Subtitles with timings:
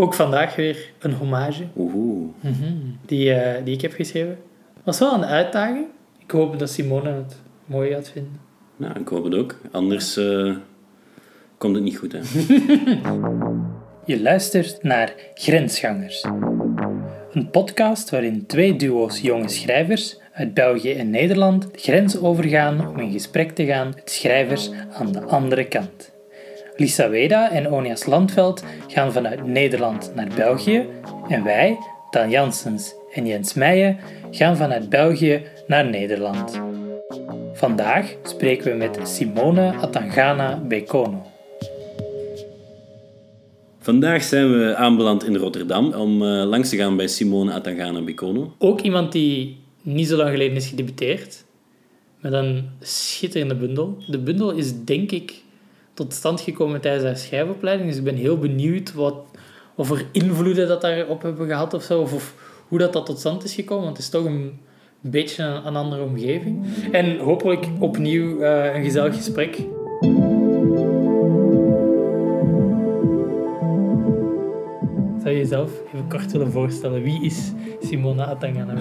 [0.00, 2.28] ook vandaag weer een hommage Oeh.
[2.40, 2.72] mhm,
[3.06, 4.38] die, eh, die ik heb geschreven.
[4.84, 5.86] was wel een uitdaging.
[6.18, 8.40] Ik hoop dat Simone het mooi gaat vinden.
[8.76, 9.56] Nou, ik hoop het ook.
[9.70, 10.56] Anders eh,
[11.58, 12.20] komt het niet goed, hè.
[14.04, 16.24] Je luistert naar Grensgangers.
[17.32, 22.98] Een podcast waarin twee duo's jonge schrijvers uit België en Nederland de grens overgaan om
[22.98, 26.12] in gesprek te gaan met schrijvers aan de andere kant.
[26.80, 30.86] Lisa Weda en Onias Landveld gaan vanuit Nederland naar België
[31.28, 31.78] en wij,
[32.10, 33.98] Dan Janssens en Jens Meijen,
[34.30, 36.60] gaan vanuit België naar Nederland.
[37.52, 41.26] Vandaag spreken we met Simone Atangana Bekono.
[43.78, 48.54] Vandaag zijn we aanbeland in Rotterdam om eh, langs te gaan bij Simone Atangana Bicono.
[48.58, 51.44] Ook iemand die niet zo lang geleden is gedebuteerd.
[52.20, 53.96] Met een schitterende bundel.
[54.06, 55.42] De bundel is denk ik
[56.00, 57.88] tot stand gekomen tijdens haar schrijfopleiding.
[57.88, 59.14] Dus ik ben heel benieuwd wat,
[59.74, 62.00] of er invloeden dat daarop hebben gehad of zo.
[62.00, 62.34] Of, of
[62.68, 63.84] hoe dat, dat tot stand is gekomen.
[63.84, 64.60] Want het is toch een
[65.00, 66.66] beetje een, andere omgeving.
[66.92, 69.54] En hopelijk opnieuw eh, een gezellig gesprek.
[75.18, 77.02] Zou je jezelf even kort willen voorstellen?
[77.02, 78.74] Wie is Simona Atangana?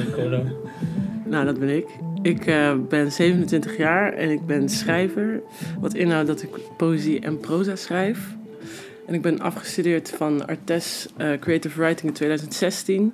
[1.25, 1.87] Nou, dat ben ik.
[2.21, 5.41] Ik eh, ben 27 jaar en ik ben schrijver.
[5.79, 8.35] Wat inhoudt dat ik poëzie en proza schrijf.
[9.07, 13.13] En ik ben afgestudeerd van Artes eh, Creative Writing in 2016.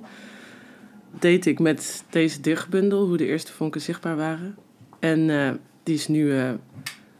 [1.18, 4.56] Deed ik met deze dichtbundel, hoe de eerste vonken zichtbaar waren.
[4.98, 5.50] En eh,
[5.82, 6.34] die is nu,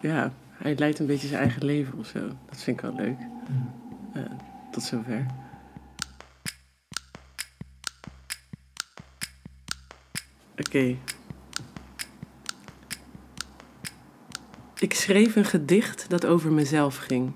[0.01, 2.19] ja, hij leidt een beetje zijn eigen leven of zo.
[2.49, 3.19] Dat vind ik wel leuk.
[4.71, 5.27] Tot zover.
[10.59, 10.97] Oké.
[14.79, 17.33] Ik schreef een gedicht dat over mezelf ging.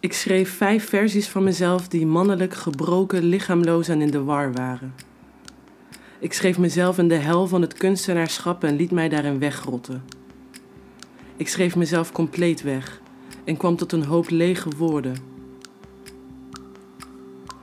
[0.00, 4.94] Ik schreef vijf versies van mezelf die mannelijk, gebroken, lichaamloos en in de war waren.
[6.18, 10.04] Ik schreef mezelf in de hel van het kunstenaarschap en liet mij daarin wegrotten.
[11.36, 13.00] Ik schreef mezelf compleet weg
[13.44, 15.16] en kwam tot een hoop lege woorden.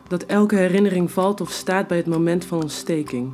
[0.08, 3.32] Dat elke herinnering valt of staat bij het moment van ontsteking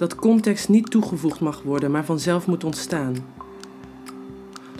[0.00, 3.16] dat context niet toegevoegd mag worden, maar vanzelf moet ontstaan.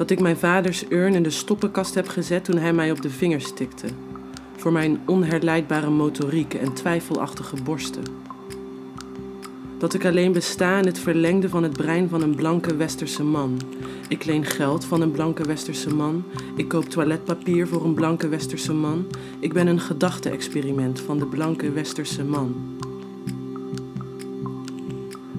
[0.00, 3.10] Dat ik mijn vaders urn in de stoppenkast heb gezet toen hij mij op de
[3.10, 3.86] vingers tikte,
[4.56, 8.02] voor mijn onherleidbare motoriek en twijfelachtige borsten.
[9.78, 13.60] Dat ik alleen besta in het verlengde van het brein van een blanke westerse man.
[14.08, 16.24] Ik leen geld van een blanke westerse man.
[16.56, 19.06] Ik koop toiletpapier voor een blanke westerse man.
[19.38, 22.54] Ik ben een gedachte-experiment van de blanke westerse man.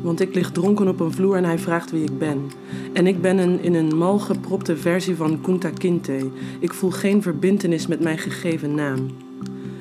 [0.01, 2.51] Want ik lig dronken op een vloer en hij vraagt wie ik ben.
[2.93, 6.29] En ik ben een in een mal gepropte versie van Kunta Kinte.
[6.59, 9.07] Ik voel geen verbintenis met mijn gegeven naam.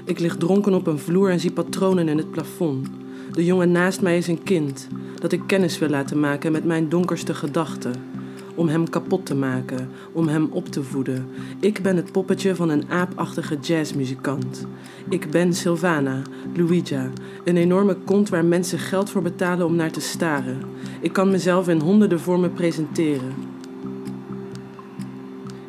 [0.04, 2.88] Ik lig dronken op een vloer en zie patronen in het plafond.
[3.32, 4.88] De jongen naast mij is een kind
[5.20, 8.09] dat ik kennis wil laten maken met mijn donkerste gedachten.
[8.54, 11.26] Om hem kapot te maken, om hem op te voeden.
[11.60, 14.66] Ik ben het poppetje van een aapachtige jazzmuzikant.
[15.08, 16.22] Ik ben Sylvana,
[16.54, 17.10] Luigia,
[17.44, 20.60] een enorme kont waar mensen geld voor betalen om naar te staren.
[21.00, 23.34] Ik kan mezelf in honderden vormen presenteren.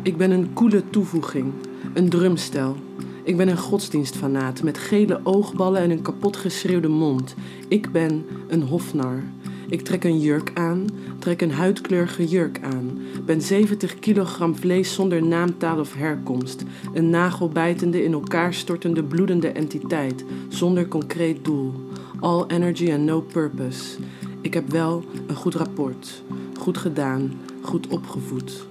[0.02, 1.54] Ik ben een koele toevoeging,
[1.94, 2.76] een drumstel.
[3.24, 7.36] Ik ben een godsdienstfanaat met gele oogballen en een kapot geschreeuwde mond.
[7.68, 9.24] Ik ben een hofnar.
[9.72, 10.86] Ik trek een jurk aan,
[11.20, 13.00] trek een huidkleurige jurk aan.
[13.26, 16.64] Ben 70 kilogram vlees zonder naamtaal of herkomst.
[16.94, 21.74] Een nagelbijtende, in elkaar stortende, bloedende entiteit, zonder concreet doel.
[22.20, 23.98] All energy and no purpose.
[24.42, 26.24] Ik heb wel een goed rapport.
[26.60, 27.32] Goed gedaan,
[27.62, 28.66] goed opgevoed.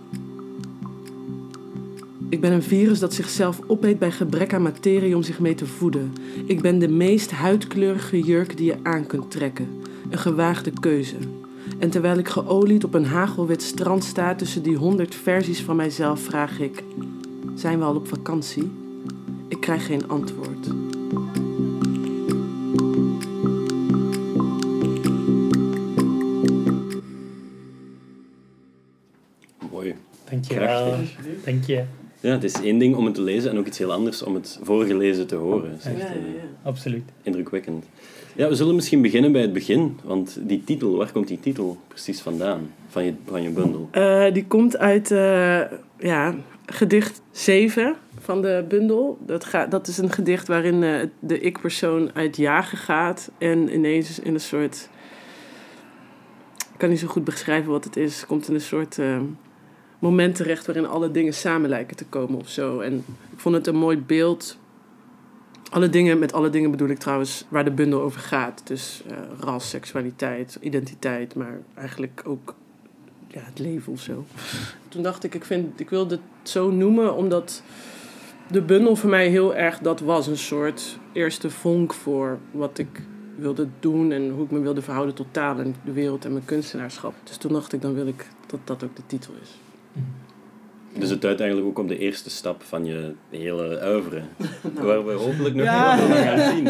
[2.29, 5.67] Ik ben een virus dat zichzelf opeet bij gebrek aan materie om zich mee te
[5.67, 6.13] voeden.
[6.47, 9.80] Ik ben de meest huidkleurige jurk die je aan kunt trekken.
[10.11, 11.17] Een gewaagde keuze.
[11.79, 16.21] En terwijl ik geolied op een hagelwit strand sta tussen die honderd versies van mijzelf,
[16.21, 16.83] vraag ik:
[17.55, 18.71] Zijn we al op vakantie?
[19.49, 20.69] Ik krijg geen antwoord.
[29.71, 29.95] Mooi.
[30.47, 31.17] Krachtig.
[31.45, 31.85] Dank je.
[32.21, 34.35] Ja, het is één ding om het te lezen en ook iets heel anders om
[34.35, 35.73] het voorgelezen te horen.
[35.73, 36.17] Echt, eh,
[36.63, 37.05] Absoluut.
[37.23, 37.85] indrukwekkend.
[38.37, 41.79] Ja, we zullen misschien beginnen bij het begin, want die titel, waar komt die titel
[41.89, 43.89] precies vandaan van je, van je bundel?
[43.91, 45.61] Eh, die komt uit eh,
[45.99, 46.35] ja,
[46.67, 49.19] gedicht 7 van de bundel.
[49.27, 54.21] Dat, gaat, dat is een gedicht waarin eh, de ik-persoon uit jagen gaat en ineens
[54.21, 54.89] in een soort.
[56.59, 58.27] Ik kan niet zo goed beschrijven wat het is.
[58.27, 59.21] Komt in een soort eh,
[60.01, 62.81] moment terecht waarin alle dingen samen lijken te komen of zo.
[62.81, 64.59] En ik vond het een mooi beeld
[65.71, 68.63] Alle dingen, met alle dingen bedoel ik trouwens waar de bundel over gaat.
[68.65, 72.55] Dus uh, ras, seksualiteit, identiteit, maar eigenlijk ook
[73.29, 74.25] ja, het leven of zo.
[74.89, 77.63] Toen dacht ik, ik, vind, ik wilde het zo noemen omdat
[78.51, 80.27] de bundel voor mij heel erg dat was.
[80.27, 83.03] Een soort eerste vonk voor wat ik
[83.37, 86.45] wilde doen en hoe ik me wilde verhouden tot taal en de wereld en mijn
[86.45, 87.15] kunstenaarschap.
[87.25, 89.70] Dus toen dacht ik, dan wil ik dat dat ook de titel is.
[89.97, 90.30] Mm.
[91.01, 94.21] Dus het duidt eigenlijk ook op de eerste stap van je hele oeuvre.
[94.75, 94.87] nou.
[94.87, 95.97] Waar we hopelijk nog ja.
[95.97, 96.65] heel veel gaan zien.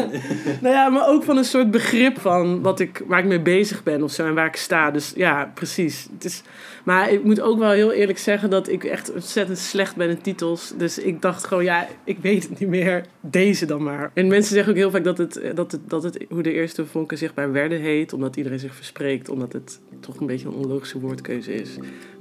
[0.61, 3.83] nou ja, maar ook van een soort begrip van wat ik, waar ik mee bezig
[3.83, 4.91] ben of zo en waar ik sta.
[4.91, 6.07] Dus ja, precies.
[6.13, 6.41] Het is,
[6.83, 10.21] maar ik moet ook wel heel eerlijk zeggen dat ik echt ontzettend slecht ben in
[10.21, 10.73] titels.
[10.77, 13.05] Dus ik dacht gewoon, ja, ik weet het niet meer.
[13.19, 14.11] Deze dan maar.
[14.13, 16.85] En mensen zeggen ook heel vaak dat het, dat het, dat het hoe de eerste
[16.85, 18.13] vonken zichtbaar werden heet.
[18.13, 19.29] Omdat iedereen zich verspreekt.
[19.29, 21.69] Omdat het toch een beetje een onlogische woordkeuze is.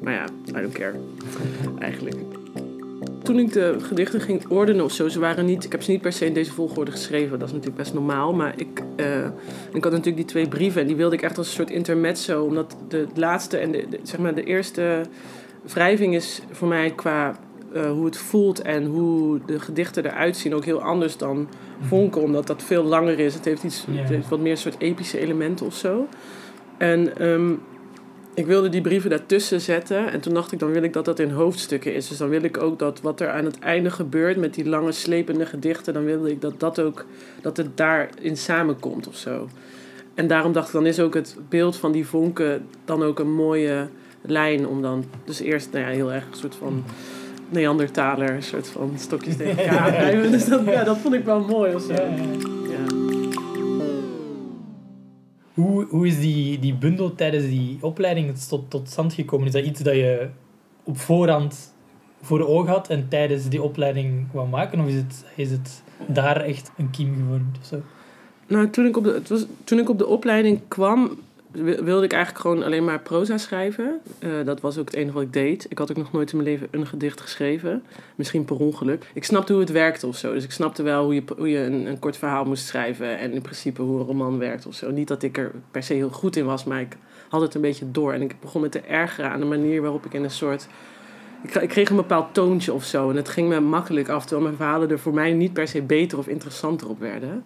[0.00, 0.94] Maar ja, I don't care.
[1.78, 1.99] Eigenlijk.
[3.22, 6.00] Toen ik de gedichten ging ordenen of zo, ze waren niet, ik heb ze niet
[6.00, 8.32] per se in deze volgorde geschreven, dat is natuurlijk best normaal.
[8.32, 9.24] Maar ik, uh,
[9.72, 12.44] ik had natuurlijk die twee brieven en die wilde ik echt als een soort intermezzo,
[12.44, 15.02] omdat de laatste en de, zeg maar de eerste
[15.62, 17.38] wrijving is voor mij qua
[17.74, 21.48] uh, hoe het voelt en hoe de gedichten eruit zien ook heel anders dan
[21.80, 23.34] Vonken, omdat dat veel langer is.
[23.34, 26.06] Het heeft iets het heeft wat meer soort epische elementen of zo.
[26.78, 27.60] En um,
[28.34, 30.12] ik wilde die brieven daartussen zetten.
[30.12, 32.08] En toen dacht ik, dan wil ik dat dat in hoofdstukken is.
[32.08, 34.92] Dus dan wil ik ook dat wat er aan het einde gebeurt met die lange
[34.92, 37.06] slepende gedichten, dan wilde ik dat dat ook,
[37.40, 39.48] dat het daarin samenkomt of zo.
[40.14, 43.32] En daarom dacht ik, dan is ook het beeld van die vonken dan ook een
[43.32, 43.88] mooie
[44.20, 46.84] lijn om dan, dus eerst nou ja, heel erg een soort van
[47.48, 50.12] Neandertaler, een soort van stokjes tegen elkaar.
[50.30, 51.94] dus dat, ja, dat vond ik wel mooi of zo.
[55.60, 59.46] Hoe, hoe is die, die bundel tijdens die opleiding tot, tot stand gekomen?
[59.46, 60.28] Is dat iets dat je
[60.82, 61.74] op voorhand
[62.22, 64.80] voor ogen had en tijdens die opleiding wou maken?
[64.80, 67.32] Of is het, is het daar echt een kiem?
[67.60, 67.82] Of zo?
[68.46, 71.18] Nou, toen ik, op de, het toen ik op de opleiding kwam,
[71.52, 74.00] wilde ik eigenlijk gewoon alleen maar proza schrijven.
[74.20, 75.66] Uh, dat was ook het enige wat ik deed.
[75.68, 77.82] Ik had ook nog nooit in mijn leven een gedicht geschreven.
[78.14, 79.10] Misschien per ongeluk.
[79.14, 80.32] Ik snapte hoe het werkte of zo.
[80.32, 83.18] Dus ik snapte wel hoe je, hoe je een, een kort verhaal moest schrijven.
[83.18, 84.90] En in principe hoe een roman werkt of zo.
[84.90, 86.96] Niet dat ik er per se heel goed in was, maar ik
[87.28, 88.12] had het een beetje door.
[88.12, 90.66] En ik begon me te ergeren aan de manier waarop ik in een soort...
[91.42, 93.10] Ik, ik kreeg een bepaald toontje of zo.
[93.10, 94.22] En het ging me makkelijk af.
[94.22, 97.44] Terwijl mijn verhalen er voor mij niet per se beter of interessanter op werden.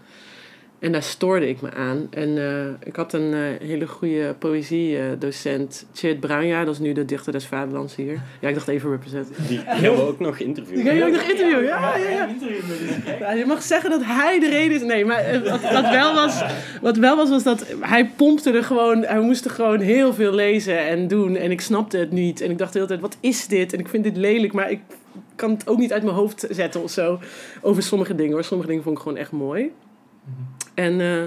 [0.85, 2.07] En daar stoorde ik me aan.
[2.11, 3.39] En uh, ik had een uh,
[3.69, 8.23] hele goede poëziedocent, Chit Bruinja, dat is nu de dichter des vaderlands hier.
[8.41, 9.29] Ja, ik dacht even represent.
[9.49, 10.83] Die gaan we ook nog interviewen.
[10.83, 11.97] Die gaan je ook nog interviewen, ja.
[11.97, 12.29] ja, ja.
[13.21, 14.83] ja je mag zeggen dat hij de reden is.
[14.83, 16.43] Nee, maar eh, wat, wat, wel was,
[16.81, 20.33] wat wel was, was dat hij pompte er gewoon, hij moest er gewoon heel veel
[20.33, 21.37] lezen en doen.
[21.37, 22.41] En ik snapte het niet.
[22.41, 23.73] En ik dacht de hele tijd, wat is dit?
[23.73, 24.81] En ik vind dit lelijk, maar ik
[25.35, 27.19] kan het ook niet uit mijn hoofd zetten of zo.
[27.61, 28.45] Over sommige dingen hoor.
[28.45, 29.73] Sommige dingen vond ik gewoon echt mooi.
[30.75, 31.23] En, uh,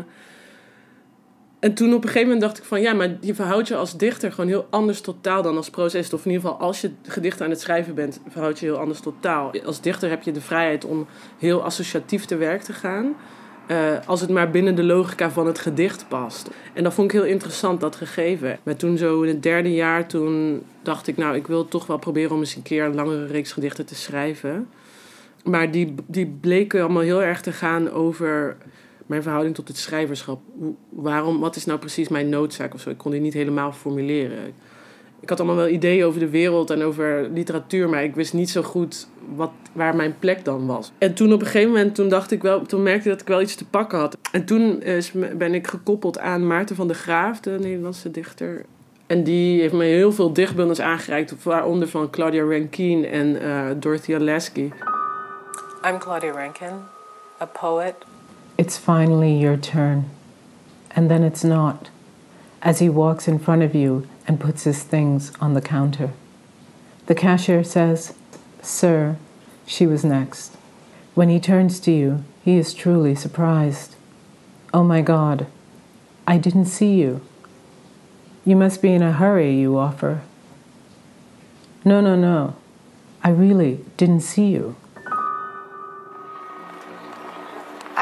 [1.59, 3.97] en toen op een gegeven moment dacht ik van ja, maar je verhoudt je als
[3.97, 6.13] dichter gewoon heel anders tot taal dan als process.
[6.13, 8.99] Of in ieder geval als je gedichten aan het schrijven bent, verhoud je heel anders
[8.99, 9.51] tot taal.
[9.65, 11.07] Als dichter heb je de vrijheid om
[11.38, 13.15] heel associatief te werk te gaan.
[13.71, 16.50] Uh, als het maar binnen de logica van het gedicht past.
[16.73, 18.59] En dat vond ik heel interessant, dat gegeven.
[18.63, 21.97] Maar toen zo in het derde jaar, toen dacht ik, nou, ik wil toch wel
[21.97, 24.67] proberen om eens een keer een langere reeks gedichten te schrijven.
[25.43, 28.57] Maar die, die bleken allemaal heel erg te gaan over
[29.07, 30.39] mijn verhouding tot het schrijverschap.
[30.89, 32.89] Waarom, wat is nou precies mijn noodzaak of zo?
[32.89, 34.53] Ik kon die niet helemaal formuleren.
[35.20, 38.50] Ik had allemaal wel ideeën over de wereld en over literatuur, maar ik wist niet
[38.50, 40.91] zo goed wat, waar mijn plek dan was.
[40.98, 43.27] En toen op een gegeven moment, toen dacht ik wel, toen merkte ik dat ik
[43.27, 44.17] wel iets te pakken had.
[44.31, 48.65] En toen is, ben ik gekoppeld aan Maarten van de Graaf, de Nederlandse dichter.
[49.08, 54.20] En die heeft me heel veel dichtbundels aangereikt, waaronder van Claudia Rankine en uh, Dorothea
[54.20, 54.72] Lasky.
[55.86, 56.77] I'm Claudia Rankine,
[57.41, 57.93] a poet,
[58.57, 60.09] it's finally your turn.
[60.91, 61.89] And then it's not,
[62.61, 66.11] as he walks in front of you and puts his things on the counter.
[67.05, 68.15] The cashier says,
[68.61, 69.17] Sir,
[69.65, 70.55] she was next.
[71.13, 73.95] When he turns to you, he is truly surprised.
[74.73, 75.47] Oh my God,
[76.25, 77.21] I didn't see you.
[78.43, 80.21] You must be in a hurry, you offer.
[81.85, 82.55] No, no, no.
[83.23, 84.75] I really didn't see you.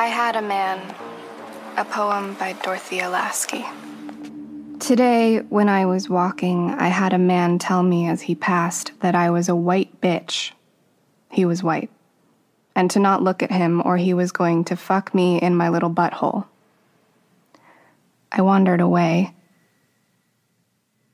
[0.06, 0.94] I Had a Man,
[1.78, 3.66] a poem by Dorothea Lasky.
[4.80, 9.16] Today, when I was walking, I had a man tell me as he passed that
[9.16, 10.52] I was a white bitch.
[11.32, 11.90] He was white.
[12.76, 15.70] And to not look at him, or he was going to fuck me in my
[15.70, 16.46] little butthole.
[18.32, 19.34] I wandered away.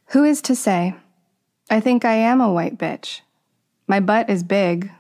[0.08, 0.96] Who is to say?
[1.70, 3.22] I think I am a white bitch.
[3.88, 4.92] My butt is big,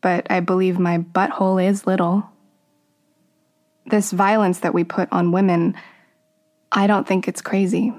[0.00, 2.30] but I believe my butthole is little.
[3.86, 5.74] This violence that we put on women,
[6.72, 7.92] I don't think it's crazy.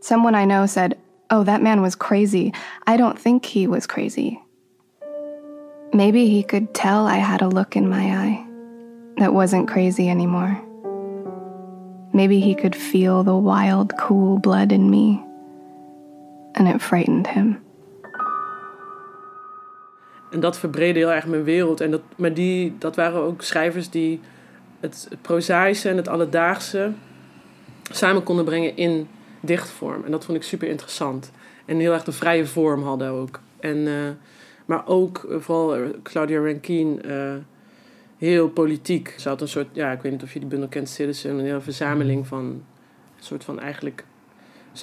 [0.00, 0.98] Someone I know said,
[1.30, 2.54] Oh, that man was crazy.
[2.86, 4.42] I don't think he was crazy.
[5.92, 8.46] Maybe he could tell I had a look in my eye
[9.18, 10.58] that wasn't crazy anymore.
[12.12, 15.22] Maybe he could feel the wild, cool blood in me,
[16.54, 17.58] and it frightened him.
[20.30, 21.80] En dat verbreedde heel erg mijn wereld.
[21.80, 24.20] En dat, maar die, dat waren ook schrijvers die
[24.80, 26.92] het, prozaïsche en het alledaagse
[27.90, 29.08] samen konden brengen in
[29.40, 30.04] dichtvorm.
[30.04, 31.32] En dat vond ik super interessant.
[31.64, 33.40] En heel erg de vrije vorm hadden ook.
[33.60, 34.08] En, uh,
[34.64, 37.34] maar ook uh, vooral Claudia Rankine, uh,
[38.18, 39.14] heel politiek.
[39.18, 41.44] Ze had een soort, ja, ik weet niet of je die bundel kent, Citizen, een
[41.44, 42.64] hele verzameling van een
[43.24, 44.04] soort van eigenlijk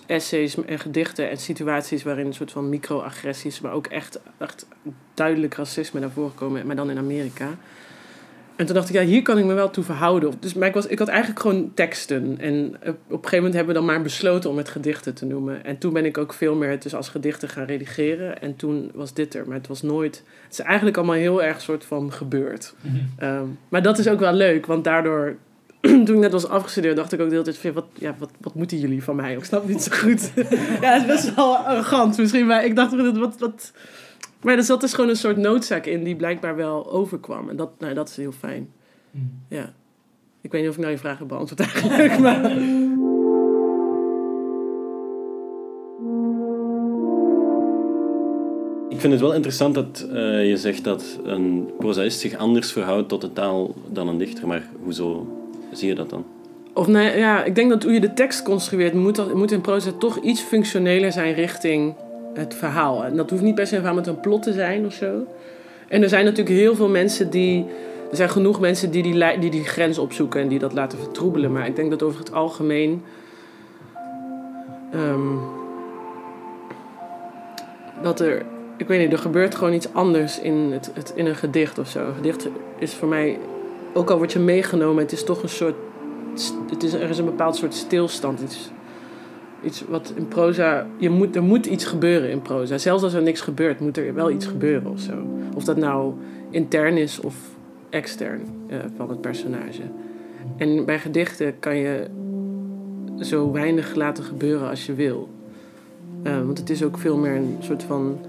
[0.06, 4.68] essays en gedichten en situaties waarin een soort van microagressies, maar ook echt, echt
[5.14, 7.50] duidelijk racisme naar voren komen, maar dan in Amerika.
[8.56, 10.34] En toen dacht ik, ja, hier kan ik me wel toe verhouden.
[10.40, 12.38] Dus, maar ik, was, ik had eigenlijk gewoon teksten.
[12.40, 15.66] En op een gegeven moment hebben we dan maar besloten om het gedichten te noemen.
[15.66, 18.42] En toen ben ik ook veel meer het dus als gedichten gaan redigeren.
[18.42, 19.48] En toen was dit er.
[19.48, 20.24] Maar het was nooit...
[20.44, 22.74] Het is eigenlijk allemaal heel erg soort van gebeurd.
[22.82, 23.30] Mm -hmm.
[23.30, 25.36] um, maar dat is ook wel leuk, want daardoor...
[25.82, 27.74] toen ik net was afgestudeerd, dacht ik ook de hele tijd van...
[27.74, 29.36] Wat, ja, wat, wat moeten jullie van mij?
[29.36, 30.32] Ik snap niet zo goed.
[30.82, 32.46] ja, het is best wel arrogant misschien.
[32.46, 33.38] Maar ik dacht, wat...
[33.38, 33.72] wat
[34.46, 37.50] maar er zat dus gewoon een soort noodzaak in die blijkbaar wel overkwam.
[37.50, 38.70] En dat, nou, dat is heel fijn.
[39.12, 39.32] Mm.
[39.50, 39.74] Ja.
[40.42, 42.20] Ik weet niet of ik nou je vragen beantwoord eigenlijk.
[42.26, 42.52] maar...
[48.90, 53.10] Ik vind het wel interessant dat uh, je zegt dat een prozaïst zich anders verhoudt
[53.10, 54.48] tot de taal dan een dichter.
[54.48, 55.28] Maar hoezo
[55.72, 56.26] zie je dat dan?
[56.74, 59.62] Of nee, ja, ik denk dat hoe je de tekst construeert, moet, dat, moet in
[59.62, 61.96] proza toch iets functioneler zijn richting
[62.36, 63.04] het verhaal.
[63.04, 65.26] En dat hoeft niet per se met een plot te zijn of zo.
[65.88, 67.66] En er zijn natuurlijk heel veel mensen die.
[68.10, 69.04] Er zijn genoeg mensen die
[69.40, 71.52] die, die grens opzoeken en die dat laten vertroebelen.
[71.52, 73.04] Maar ik denk dat over het algemeen.
[74.96, 75.40] Um,
[78.02, 78.46] dat er.
[78.78, 81.90] Ik weet niet, er gebeurt gewoon iets anders in, het, het, in een gedicht of
[81.90, 82.08] zo.
[82.08, 82.48] Een gedicht
[82.80, 83.40] is voor mij.
[83.94, 85.76] Ook al word je meegenomen, het is toch een soort.
[86.70, 88.40] Het is, er is een bepaald soort stilstand.
[88.40, 88.72] Het
[89.66, 90.88] iets wat in proza.
[90.98, 92.78] Je moet, er moet iets gebeuren in proza.
[92.78, 95.14] Zelfs als er niks gebeurt, moet er wel iets gebeuren of zo.
[95.56, 96.14] Of dat nou
[96.50, 97.36] intern is of
[97.90, 99.82] extern uh, van het personage.
[100.58, 102.08] En bij gedichten kan je
[103.20, 105.30] zo weinig laten gebeuren als je wil.
[106.24, 108.20] Uh, want het is ook veel meer een soort van.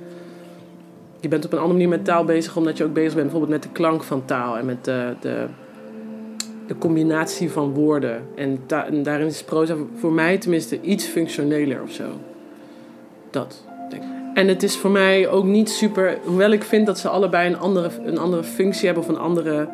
[1.21, 3.53] Je bent op een andere manier met taal bezig, omdat je ook bezig bent bijvoorbeeld
[3.53, 5.47] met de klank van taal en met de, de
[6.67, 8.23] de combinatie van woorden.
[8.35, 8.61] En,
[9.03, 12.05] daarin is proza voor mij tenminste iets functioneler of zo.
[13.31, 14.09] Dat, denk ik.
[14.35, 16.19] En het is voor mij ook niet super...
[16.25, 19.05] Hoewel ik vind dat ze allebei een andere, een andere functie hebben...
[19.05, 19.69] of een andere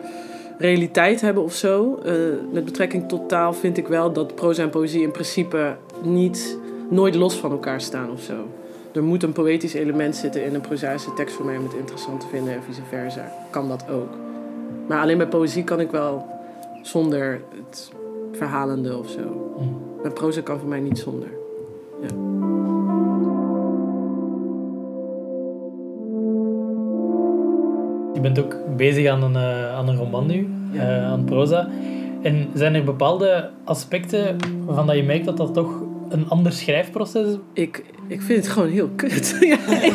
[0.59, 1.99] realiteit hebben of zo.
[2.07, 2.13] Uh,
[2.53, 6.59] met betrekking tot taal vind ik wel dat proza en poëzie in principe niet...
[6.89, 8.35] nooit los van elkaar staan of zo.
[8.93, 12.21] Er moet een poëtisch element zitten in een prozaïsche tekst voor mij om het interessant
[12.21, 13.33] te vinden en vice versa.
[13.51, 14.11] Kan dat ook.
[14.89, 16.32] Maar alleen bij poëzie kan ik wel
[16.83, 17.93] zonder het
[18.33, 19.55] verhalende of zo.
[19.59, 19.81] Mm.
[20.03, 21.29] Maar proza kan voor mij niet zonder.
[22.01, 22.09] Ja.
[28.15, 30.99] Je bent ook bezig aan een, uh, aan een roman nu, ja.
[30.99, 31.69] uh, aan proza.
[32.23, 37.27] En zijn er bepaalde aspecten waarvan dat je merkt dat dat toch een ander schrijfproces
[37.27, 37.37] is?
[37.53, 39.37] Ik, ik vind het gewoon heel kut.
[39.41, 39.95] ja, ik,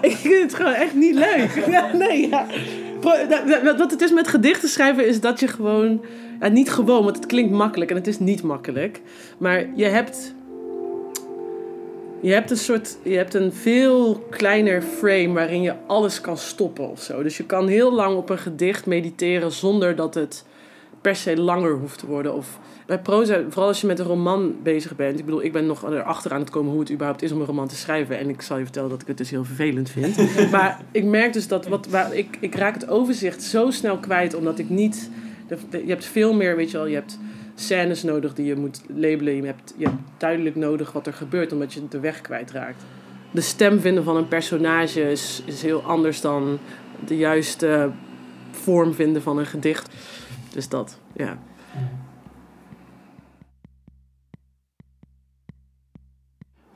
[0.00, 1.64] ik, vind het gewoon echt niet leuk.
[1.70, 2.46] Ja, nee, ja.
[3.76, 6.04] Wat het is met gedichten schrijven is dat je gewoon
[6.40, 9.00] ja, niet gewoon, want het klinkt makkelijk en het is niet makkelijk.
[9.38, 10.34] Maar je hebt.
[12.20, 12.96] Je hebt een soort.
[13.02, 17.22] Je hebt een veel kleiner frame waarin je alles kan stoppen of zo.
[17.22, 20.44] Dus je kan heel lang op een gedicht mediteren zonder dat het
[21.00, 22.34] per se langer hoeft te worden.
[22.34, 25.18] Of bij proza, vooral als je met een roman bezig bent.
[25.18, 27.46] Ik bedoel, ik ben nog erachter aan het komen hoe het überhaupt is om een
[27.46, 28.18] roman te schrijven.
[28.18, 30.16] En ik zal je vertellen dat ik het dus heel vervelend vind.
[30.50, 34.34] maar ik merk dus dat wat, waar, ik, ik raak het overzicht zo snel kwijt,
[34.34, 35.10] omdat ik niet
[35.70, 37.18] je hebt veel meer, weet je wel, je hebt
[37.54, 39.36] scènes nodig die je moet labelen.
[39.36, 42.82] Je hebt, je hebt duidelijk nodig wat er gebeurt, omdat je de weg kwijtraakt.
[43.30, 46.58] De stem vinden van een personage is, is heel anders dan
[47.06, 47.90] de juiste
[48.50, 49.94] vorm vinden van een gedicht.
[50.52, 51.38] Dus dat, ja.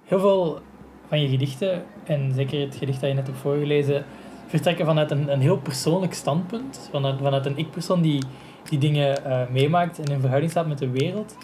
[0.04, 0.60] Heel veel
[1.08, 4.04] van je gedichten, en zeker het gedicht dat je net hebt voorgelezen,
[4.46, 6.88] vertrekken vanuit een, een heel persoonlijk standpunt.
[6.90, 8.22] Vanuit, vanuit een ik-persoon die
[8.68, 11.36] die dingen uh, meemaakt en in verhouding staat met de wereld.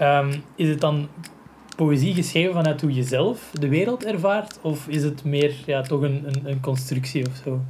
[0.00, 1.08] Um, is het dan
[1.76, 4.58] poëzie geschreven vanuit hoe je zelf de wereld ervaart?
[4.62, 7.60] Of is het meer ja, toch een, een, een constructie of zo?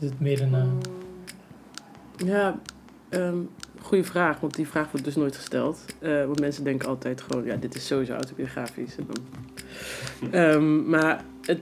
[0.00, 0.52] Is het meer een...
[0.52, 2.28] Uh...
[2.28, 2.58] Ja,
[3.14, 3.48] um,
[3.82, 5.84] Goeie vraag, want die vraag wordt dus nooit gesteld.
[5.98, 8.94] Eh, want mensen denken altijd gewoon, ja, dit is sowieso autobiografisch.
[10.30, 11.60] Ehm, maar het,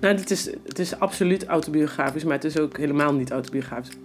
[0.00, 3.96] nou, het, is, het is absoluut autobiografisch, maar het is ook helemaal niet autobiografisch.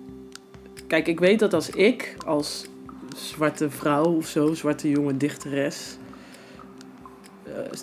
[0.88, 2.66] Kijk, ik weet dat als ik, als
[3.16, 5.98] zwarte vrouw of zo, zwarte jonge dichteres,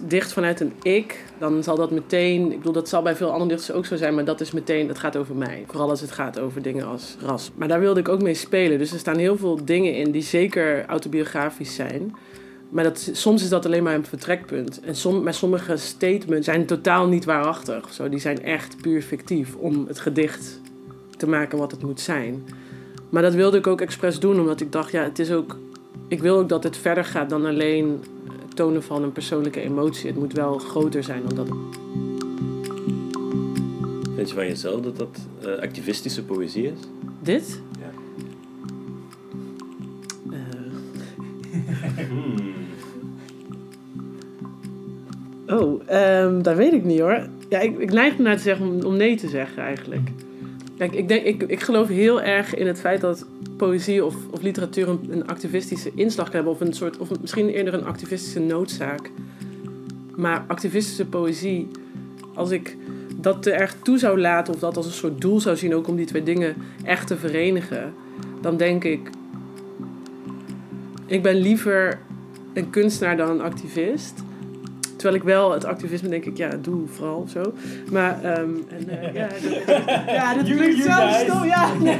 [0.02, 3.50] dicht vanuit een ik, dan zal dat meteen, ik bedoel, dat zal bij veel andere
[3.50, 5.64] dichters ook zo zijn, maar dat is meteen, dat gaat over mij.
[5.66, 7.50] Vooral als het gaat over dingen als ras.
[7.54, 8.78] Maar daar wilde ik ook mee spelen.
[8.78, 12.14] Dus er staan heel veel dingen in die zeker autobiografisch zijn.
[12.68, 14.80] Maar dat, soms is dat alleen maar een vertrekpunt.
[14.80, 17.92] En som, maar sommige statements zijn totaal niet waarachtig.
[17.92, 18.08] Zo.
[18.08, 20.60] Die zijn echt puur fictief om het gedicht
[21.16, 22.44] te maken wat het moet zijn.
[23.08, 25.58] Maar dat wilde ik ook expres doen, omdat ik dacht, ja, het is ook.
[26.08, 28.04] Ik wil ook dat het verder gaat dan alleen
[28.39, 30.06] het tonen van een persoonlijke emotie.
[30.06, 31.48] Het moet wel groter zijn dan dat.
[34.14, 36.78] Vind je van jezelf dat dat eh, activistische poëzie is?
[37.22, 37.60] Dit?
[37.78, 37.90] Ja.
[40.30, 42.10] Eh,
[45.50, 47.28] Oh, ehm, dat weet ik niet hoor.
[47.48, 50.08] Ja, ik, ik neig ernaar te zeggen om, om nee te zeggen eigenlijk.
[50.80, 54.42] Kijk, ik, denk, ik, ik geloof heel erg in het feit dat poëzie of, of
[54.42, 56.52] literatuur een, activistische inslag kan hebben.
[56.52, 59.10] Of, een soort, of misschien eerder een activistische noodzaak.
[60.16, 61.68] Maar activistische poëzie,
[62.34, 62.76] als ik
[63.16, 64.54] dat er erg toe zou laten...
[64.54, 67.16] of dat als een soort doel zou zien ook om die twee dingen echt te
[67.16, 67.94] verenigen...
[68.40, 69.10] dan denk ik...
[71.06, 71.98] Ik ben liever
[72.52, 74.22] een kunstenaar dan een activist...
[75.00, 77.52] Terwijl ik wel het activisme denk ik, ja, doe vooral zo.
[77.90, 79.86] Maar, ehm en, eh, ja, dat,
[80.18, 80.90] ja, dat klinkt zo
[81.24, 81.74] stom, ja.
[81.74, 81.98] nee.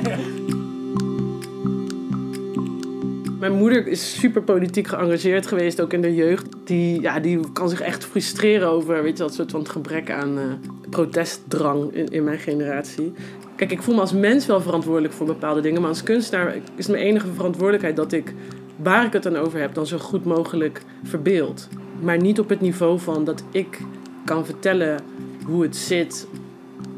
[3.39, 6.47] Mijn moeder is super politiek geëngageerd geweest, ook in de jeugd.
[6.65, 10.39] Die, ja, die kan zich echt frustreren over, weet je, dat soort van gebrek aan
[10.39, 10.45] eh,
[10.91, 13.13] protestdrang in, in mijn generatie.
[13.57, 16.87] Kijk, ik voel me als mens wel verantwoordelijk voor bepaalde dingen, maar als kunstenaar is
[16.87, 18.35] mijn enige verantwoordelijkheid dat ik,
[18.77, 21.69] waar ik het dan over heb, dan zo goed mogelijk verbeeld.
[22.01, 23.81] Maar niet op het niveau van dat ik
[24.25, 25.01] kan vertellen
[25.47, 26.27] hoe het zit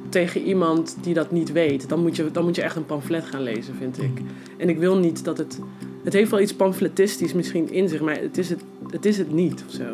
[0.09, 1.88] tegen iemand die dat niet weet.
[1.88, 4.21] Dan moet je, dan moet je echt een pamflet gaan lezen, vind ik.
[4.57, 5.59] En ik wil niet dat het...
[6.05, 8.61] Het heeft wel iets pamfletistisch misschien in zich, maar het is het,
[8.91, 9.85] het, is het niet of zo.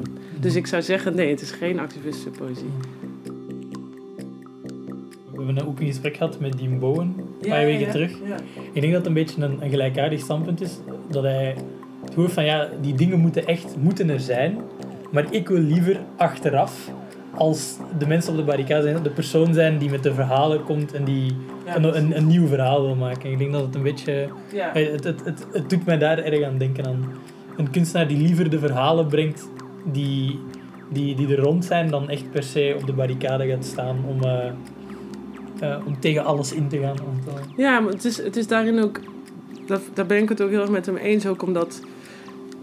[0.41, 2.71] Dus ik zou zeggen, nee, het is geen activistische poëzie.
[5.31, 8.11] We hebben ook een gesprek gehad met Diem Bowen, een paar weken terug.
[8.73, 10.79] Ik denk dat het een beetje een, een gelijkaardig standpunt is.
[11.11, 11.57] Dat hij
[12.05, 14.59] het hoort van, ja, die dingen moeten echt moeten er zijn.
[15.11, 16.91] Maar ik wil liever achteraf,
[17.35, 20.93] als de mensen op de barricade zijn, de persoon zijn die met de verhalen komt
[20.93, 23.31] en die Ja, een, een, een nieuw verhaal wil maken.
[23.31, 24.29] Ik denk dat het een beetje...
[24.53, 24.75] Ja.
[24.75, 27.05] Eh, Het, het, het, het doet mij daar erg aan denken aan.
[27.57, 29.49] Een kunstenaar die liever de verhalen brengt
[29.93, 30.39] die,
[30.89, 34.23] die, die er rond zijn, dan echt per se op de barricade gaat staan om,
[34.23, 34.47] eh,
[35.61, 36.97] eh, om tegen alles in te gaan.
[36.97, 39.01] Want, Ja, maar het is, het is daarin ook...
[39.67, 41.27] Dat, daar ben ik het ook heel erg met hem eens.
[41.27, 41.81] Ook omdat...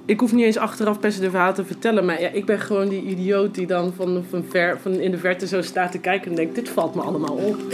[0.06, 2.06] Ik hoef niet eens achteraf per de verhaal te vertellen.
[2.06, 5.18] Maar ja, ik ben gewoon die idioot die dan van, van, ver, van in de
[5.18, 6.56] verte zo staat te kijken en denkt...
[6.56, 7.58] Dit valt me allemaal op?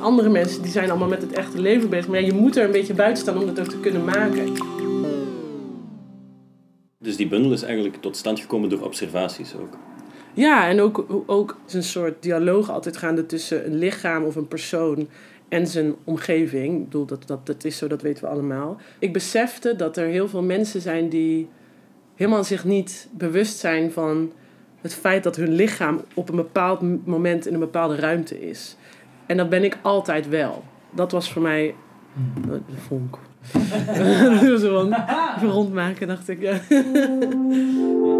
[0.00, 2.08] Andere mensen die zijn allemaal met het echte leven bezig.
[2.08, 4.52] Maar je moet er een beetje buiten staan om dat ook te kunnen maken.
[6.98, 9.76] Dus die bundel is eigenlijk tot stand gekomen door observaties ook.
[10.34, 14.48] Ja, en ook, ook is een soort dialoog altijd gaande tussen een lichaam of een
[14.48, 15.08] persoon
[15.48, 16.78] en zijn omgeving.
[16.78, 18.80] Ik bedoel, dat, dat, dat is zo, dat weten we allemaal.
[18.98, 21.48] Ik besefte dat er heel veel mensen zijn die
[22.14, 24.32] helemaal zich niet bewust zijn van
[24.80, 28.76] het feit dat hun lichaam op een bepaald moment in een bepaalde ruimte is.
[29.26, 30.64] En dat ben ik altijd wel.
[30.90, 31.74] Dat was voor mij
[32.44, 33.18] de vonk.
[34.60, 34.90] Zo
[35.40, 36.40] rondmaken, dacht ik.
[36.40, 36.60] Ja.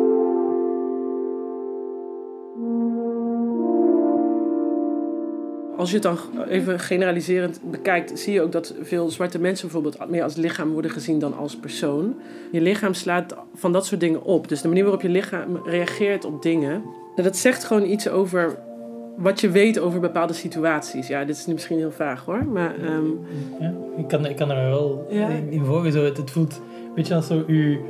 [5.80, 10.08] Als je het dan even generaliserend bekijkt, zie je ook dat veel zwarte mensen bijvoorbeeld
[10.10, 12.14] meer als lichaam worden gezien dan als persoon.
[12.52, 14.48] Je lichaam slaat van dat soort dingen op.
[14.48, 16.82] Dus de manier waarop je lichaam reageert op dingen,
[17.14, 18.58] dat zegt gewoon iets over
[19.16, 21.06] wat je weet over bepaalde situaties.
[21.08, 23.06] Ja, dit is nu misschien heel vaag hoor, maar ehm,
[23.60, 25.28] ja, ik, kan, ik kan er wel Ja.
[25.28, 25.92] in, in volgen.
[25.92, 27.80] Zo, het, het voelt een beetje als zo u,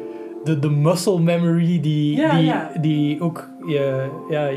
[0.44, 2.70] de, de muscle memory die, Ja, die, ja.
[2.80, 4.50] die ook je, ja,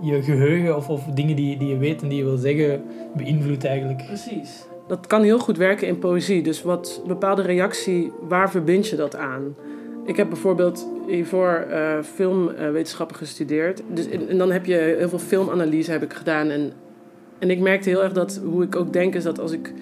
[0.00, 2.82] je geheugen of, of dingen die, die je weet en die je wil zeggen
[3.16, 4.06] beïnvloedt eigenlijk.
[4.06, 4.66] Precies.
[4.86, 6.42] Dat kan heel goed werken in poëzie.
[6.42, 9.56] Dus wat bepaalde reactie, waar verbind je dat aan?
[10.04, 13.82] Ik heb bijvoorbeeld hiervoor eh filmwetenschappen gestudeerd.
[13.88, 16.48] Dus, en, en dan heb je heel veel filmanalyse heb ik gedaan.
[16.48, 16.72] En,
[17.38, 19.72] en ik merkte heel erg dat hoe ik ook denk is dat als ik,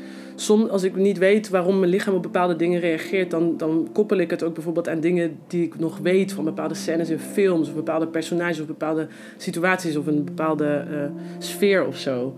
[0.71, 4.31] als ik niet weet waarom mijn lichaam op bepaalde dingen reageert, dan, dan koppel ik
[4.31, 7.75] het ook bijvoorbeeld aan dingen die ik nog weet van bepaalde scènes in films, of
[7.75, 10.97] bepaalde personages, of bepaalde situaties, of een bepaalde eh,
[11.38, 12.35] sfeer of zo.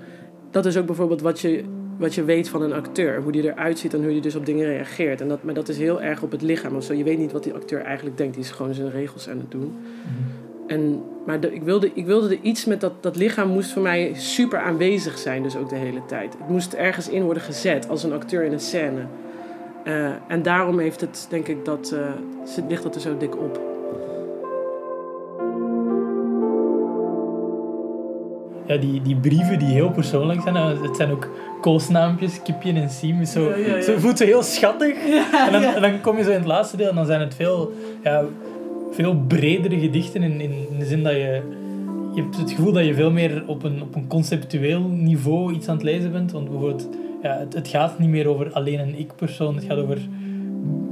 [0.51, 1.65] Dat is ook bijvoorbeeld wat je
[1.99, 3.23] wat je weet van een acteur.
[3.23, 5.21] Hoe die eruit ziet en hoe die dus op dingen reageert.
[5.21, 6.95] En dat, maar dat is heel erg op het lichaam of zo.
[6.95, 8.35] Je weet niet wat die acteur eigenlijk denkt.
[8.35, 9.75] Die is gewoon zijn regels aan het doen.
[10.67, 13.83] En, maar de- ik, wilde, ik wilde er iets met dat, dat lichaam moest voor
[13.83, 16.33] mij super aanwezig zijn, dus ook de hele tijd.
[16.39, 19.01] Het moest ergens in worden gezet als een acteur in een scène.
[19.85, 21.95] Eh, en daarom heeft het, denk ik, dat,
[22.45, 23.61] zit- ligt dat er zo dik op.
[28.67, 30.57] Ja, die, die brieven die heel persoonlijk zijn.
[30.57, 31.29] eh, Het zijn ook
[31.61, 33.21] koosnaampjes, Kipje en Siem.
[33.21, 33.83] is Zo, Ja, ja, ja.
[33.83, 34.95] zo voelt ze heel schattig.
[35.47, 37.35] en, dan, en dan kom je zo in het laatste deel en dan zijn het
[37.35, 38.25] veel, ja,
[38.91, 40.23] veel bredere gedichten.
[40.23, 41.43] In, in, in de zin dat je...
[42.15, 45.69] Je hebt het gevoel dat je veel meer op een, op een conceptueel niveau iets
[45.69, 46.33] aan het lezen bent.
[46.33, 46.89] Want bijvoorbeeld,
[47.23, 49.55] ja, het, gaat niet meer over alleen een ik-persoon.
[49.55, 49.99] Het gaat over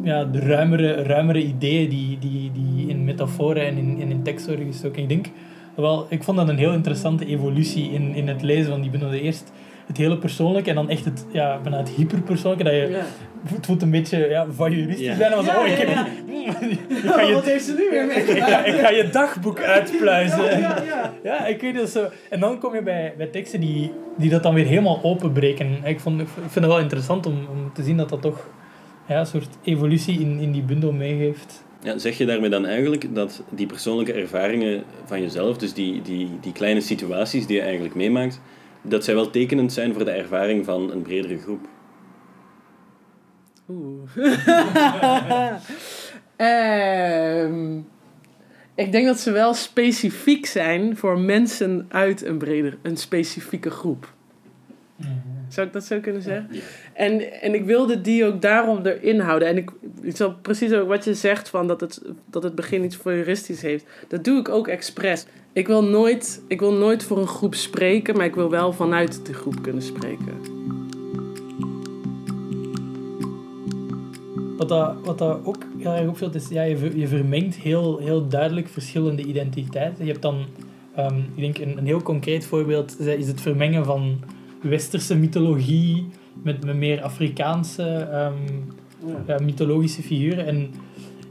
[0.02, 4.46] ja, de ruimere, ruimere ideeën die, die, die in metaforen en in, en in tekst
[4.46, 5.02] worden gestoken.
[5.02, 5.26] Ik denk,
[5.74, 9.12] wel, ik vond dat een heel interessante evolutie in, in het lezen van die bundel.
[9.12, 9.52] Eerst
[9.86, 12.64] het hele persoonlijke en dan echt het, ja, bijna het hyperpersoonlijke.
[12.64, 13.04] Dat je, Ja.
[13.54, 15.16] Het voelt een beetje ja, voyeuristisch Ja.
[15.16, 15.34] bijna.
[15.42, 16.60] Ja, oh, ik, ja, heb, ja.
[16.96, 20.44] ik, ga je, heeft ze nu weer ik, ga, ik ga je dagboek uitpluizen.
[20.44, 21.12] Ja, ja, ja.
[21.22, 22.08] Ja, ik weet het zo.
[22.30, 25.78] En dan kom je bij, bij teksten die, die dat dan weer helemaal openbreken.
[25.84, 28.48] Ik, vond, ik vind het wel interessant om, om te zien dat dat toch
[29.08, 31.64] ja, een soort evolutie in, in die bundel meegeeft.
[31.82, 36.28] Ja, zeg je daarmee dan eigenlijk dat die persoonlijke ervaringen van jezelf, dus die, die,
[36.40, 38.40] die kleine situaties die je eigenlijk meemaakt,
[38.84, 41.68] dat zij wel tekenend zijn voor de ervaring van een bredere groep?
[43.68, 44.10] Oeh.
[46.36, 47.78] Ehm,
[48.74, 54.12] ik denk dat ze wel specifiek zijn voor mensen uit een breder, een specifieke groep.
[55.54, 56.48] Zou ik dat zo kunnen zeggen?
[56.92, 59.48] En, en ik wilde die ook daarom erin houden.
[59.48, 59.70] En ik,
[60.02, 63.62] ik zal precies ook wat je zegt van dat het, dat het begin iets voyeuristisch
[63.62, 63.86] heeft.
[64.08, 65.26] Dat doe ik ook expres.
[65.52, 69.26] Ik wil, nooit, ik wil nooit voor een groep spreken, maar ik wil wel vanuit
[69.26, 70.62] de groep kunnen spreken.
[74.56, 77.98] Wat dat, wat dat ook heel erg opvalt, is ja, je, ver- je vermengt heel,
[77.98, 80.04] heel duidelijk verschillende identiteiten.
[80.04, 80.46] Je hebt dan,
[80.94, 84.20] ehm, ik denk een, een heel concreet voorbeeld, is het vermengen van
[84.64, 86.06] westerse mythologie
[86.42, 88.32] met, met meer Afrikaanse ehm,
[89.26, 90.46] ja, mythologische figuren.
[90.46, 90.70] En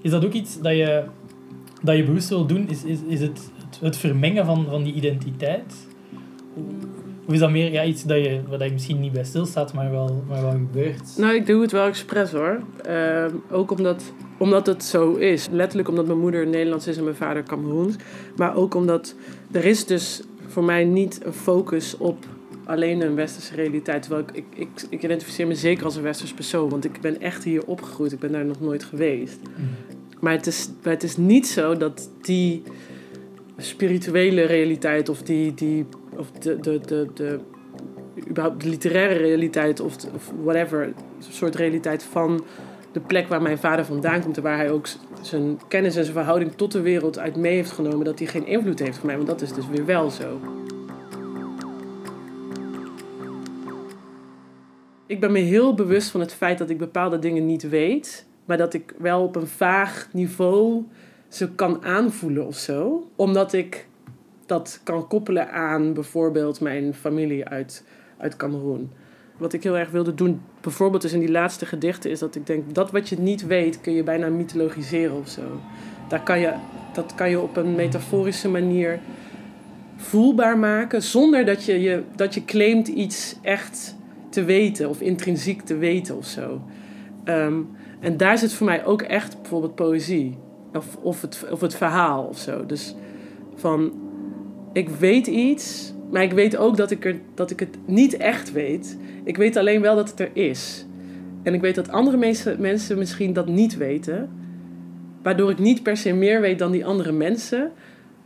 [0.02, 1.04] is dat ook iets dat je,
[1.82, 2.70] dat je bewust wil doen?
[2.70, 5.88] Is, is, is het, het, het vermengen van, van die identiteit?
[7.26, 9.92] Of is dat meer ja, iets dat je, waar je misschien niet bij stilstaat, maar
[9.92, 11.18] wel, maar wel gebeurt?
[11.18, 12.60] Nou, ik doe het wel expres hoor.
[12.82, 15.48] Ehm, ook omdat, omdat het zo is.
[15.52, 17.96] Letterlijk omdat mijn moeder Nederlands is en mijn vader Cameroens.
[18.36, 19.16] Maar ook omdat
[19.52, 22.26] er is dus voor mij niet een focus op
[22.66, 24.02] alleen een westerse realiteit.
[24.02, 26.70] Terwijl ik, ik, ik, ik identificeer me zeker als een westers persoon.
[26.70, 28.12] Want ik ben echt hier opgegroeid.
[28.12, 29.40] Ik ben daar nog nooit geweest.
[30.20, 32.64] Maar het is, maar het is niet zo dat die
[33.58, 35.86] spirituele realiteit of die, die
[36.18, 37.40] of de, de, de, de,
[38.30, 40.94] überhaupt de literaire realiteit of, de- of whatever
[41.30, 42.44] soort realiteit van
[42.92, 44.88] de plek waar mijn vader vandaan komt en waar hij ook
[45.22, 48.46] zijn kennis en zijn verhouding tot de wereld uit mee heeft genomen, dat die geen
[48.48, 50.40] invloed heeft op mij, want dat is dus weer wel zo.
[55.14, 58.58] Ik ben me heel bewust van het feit dat ik bepaalde dingen niet weet, maar
[58.58, 60.84] dat ik wel op een vaag niveau
[61.28, 63.08] ze kan aanvoelen of zo.
[63.16, 63.88] Omdat ik
[64.46, 67.84] dat kan koppelen aan bijvoorbeeld mijn familie uit,
[68.18, 68.92] uit Cameroen.
[69.38, 72.48] Wat ik heel erg wilde doen, bijvoorbeeld dus in die laatste gedichten, is dat ik
[72.48, 75.62] denk dat wat je niet weet, kun je bijna mythologiseren of zo.
[76.08, 76.54] Daar kan je,
[76.94, 79.00] dat kan je op een metaforische manier
[79.96, 83.96] voelbaar maken, zonder dat je, je, dat je claimt iets echt
[84.34, 86.62] te weten of intrinsiek te weten of zo.
[87.24, 87.62] Ehm,
[88.00, 90.38] en daar zit voor mij ook echt bijvoorbeeld poëzie.
[90.74, 92.66] Of, of, het, of het verhaal of zo.
[92.66, 92.96] Dus
[93.56, 93.94] van,
[94.74, 98.52] ik weet iets, maar ik weet ook dat ik, er, dat ik het niet echt
[98.52, 98.98] weet.
[99.24, 100.86] Ik weet alleen wel dat het er is.
[101.44, 104.30] En ik weet dat andere mensen, mensen misschien dat niet weten.
[105.22, 107.72] Waardoor ik niet per se meer weet dan die andere mensen.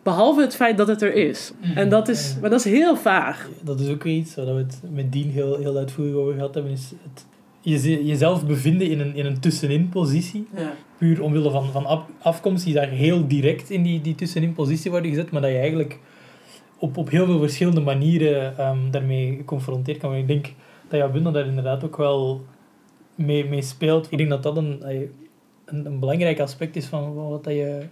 [0.07, 1.51] Behalve het feit dat het er is.
[1.75, 3.49] En dat is, maar dat is heel vaag.
[3.61, 6.53] Dat is ook weer iets waar we het met Dien heel, heel uitvoerig over gehad
[6.53, 6.71] hebben.
[6.71, 7.25] Is het,
[7.61, 10.47] je, jezelf bevinden in een, in een tussenin positie.
[10.55, 10.73] Ja.
[10.97, 14.91] Puur omwille van, van af- afkomst, die daar heel direct in die, die tussenin positie
[14.91, 15.31] worden gezet.
[15.31, 15.99] Maar dat je eigenlijk
[16.77, 20.27] op, op heel veel verschillende manieren ehm, daarmee geconfronteerd kan worden.
[20.29, 20.55] Ik denk
[20.89, 22.45] dat jouw bundel daar inderdaad ook wel
[23.15, 24.11] mee, mee speelt.
[24.11, 24.89] Ik denk dat dat een,
[25.65, 27.83] een, een belangrijk aspect is van wat, dat je,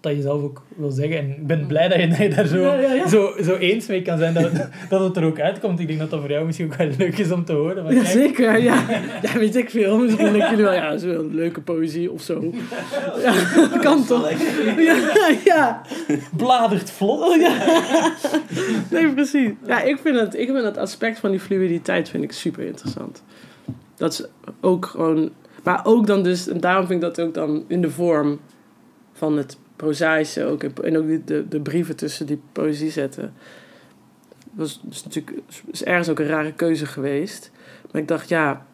[0.00, 1.18] wat je zelf ook wil zeggen.
[1.18, 3.08] En ik ben blij dat je, dat je daar zo, Ja, ja, ja.
[3.08, 5.80] Zo, zo eens mee kan zijn dat het, dat het er ook uitkomt.
[5.80, 7.84] Ik denk dat dat voor jou misschien ook wel leuk is om te horen.
[7.84, 8.62] Maar zeker.
[8.62, 8.84] Ja.
[9.22, 9.98] ja, weet ik veel.
[9.98, 12.52] Misschien denken jullie wel, ja, dat wel een leuke poëzie of zo.
[13.22, 13.34] Ja,
[13.80, 14.30] kan toch?
[14.76, 14.96] Ja,
[15.44, 15.82] ja.
[16.36, 17.20] bladert vlot.
[17.20, 17.52] Oh, ja.
[18.90, 19.50] Nee, precies.
[19.66, 23.22] Ja, ik vind, het, ik vind het aspect van die fluiditeit vind ik super interessant.
[23.96, 24.24] Dat is
[24.60, 25.30] ook gewoon...
[25.62, 26.48] Maar ook dan dus...
[26.48, 28.40] En daarom vind ik dat ook dan in de vorm
[29.12, 30.62] van het prozaïsche ook.
[30.62, 33.32] En, ook de, de brieven tussen die poëzie zetten.
[34.52, 35.38] Was dus natuurlijk
[35.70, 37.50] is ergens ook een rare keuze geweest.
[37.90, 38.66] Maar ik dacht, ja,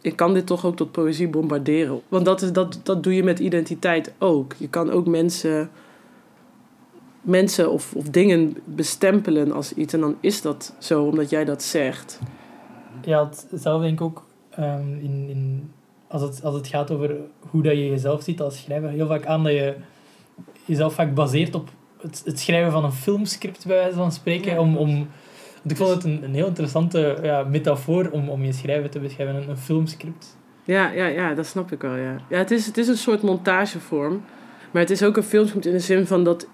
[0.00, 2.00] ik kan dit toch ook tot poëzie bombarderen.
[2.08, 4.54] Want dat, is, dat, dat doe je met identiteit ook.
[4.58, 5.70] Je kan ook mensen,
[7.20, 9.92] mensen of, of dingen bestempelen als iets.
[9.92, 12.18] En dan is dat zo omdat jij dat zegt.
[13.04, 15.70] Ja, zelf denk ik ook ehm, in, in,
[16.08, 19.26] als, het, als het gaat over hoe dat je jezelf ziet als schrijver, heel vaak
[19.26, 19.74] aan dat je
[20.64, 21.68] jezelf vaak baseert op
[22.00, 24.52] het, het schrijven van een filmscript, bij wijze van spreken.
[24.52, 24.60] Ja.
[24.60, 25.08] Om, om,
[25.62, 29.00] want ik vond het een, een heel interessante ja, metafoor om, om je schrijven te
[29.00, 30.36] beschrijven, een, een filmscript.
[30.64, 32.16] Ja, ja, ja, dat snap ik wel, ja.
[32.28, 34.22] Ja, het is, het is een soort montagevorm.
[34.72, 36.46] Maar het is ook een filmscript in de zin van dat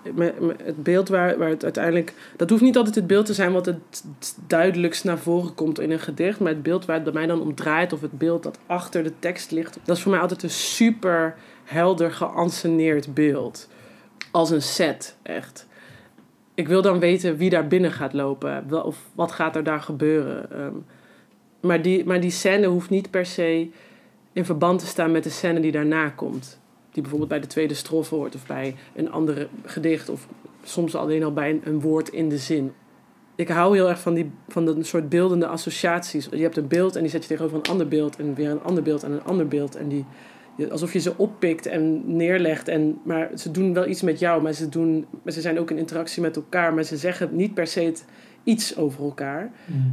[0.65, 2.15] het beeld waar, waar het uiteindelijk...
[2.37, 4.05] Dat hoeft niet altijd het beeld te zijn wat het
[4.47, 6.41] duidelijkst naar voren komt in een gedicht.
[6.41, 9.03] Maar het beeld waar het bij mij dan om draait of het beeld dat achter
[9.03, 9.79] de tekst ligt...
[9.85, 13.69] Dat is voor mij altijd een super helder geanceneerd beeld.
[14.39, 15.67] Als een set, echt.
[16.55, 18.85] Ik wil dan weten wie daar binnen gaat lopen.
[18.85, 20.51] Of wat gaat er daar gebeuren.
[20.53, 20.75] Ehm,
[21.61, 23.69] maar, die, maar die scène hoeft niet per se
[24.33, 26.61] in verband te staan met de scène die daarna komt.
[26.91, 30.29] Die bijvoorbeeld bij de tweede strofe hoort of bij een andere gedicht of
[30.63, 32.73] soms alleen al bij een, een woord in de zin.
[33.35, 36.29] Ik hou heel erg van, die, van dat soort beeldende associaties.
[36.31, 38.63] Je hebt een beeld en die zet je tegenover een ander beeld en weer een
[38.63, 39.77] ander beeld en een ander beeld.
[39.77, 40.05] En die,
[40.71, 42.69] alsof je ze oppikt en neerlegt.
[42.69, 45.71] En, maar ze doen wel iets met jou, maar ze, doen, maar ze zijn ook
[45.71, 46.75] in interactie met elkaar.
[46.75, 48.05] Maar ze zeggen niet per se het,
[48.45, 49.51] iets over elkaar.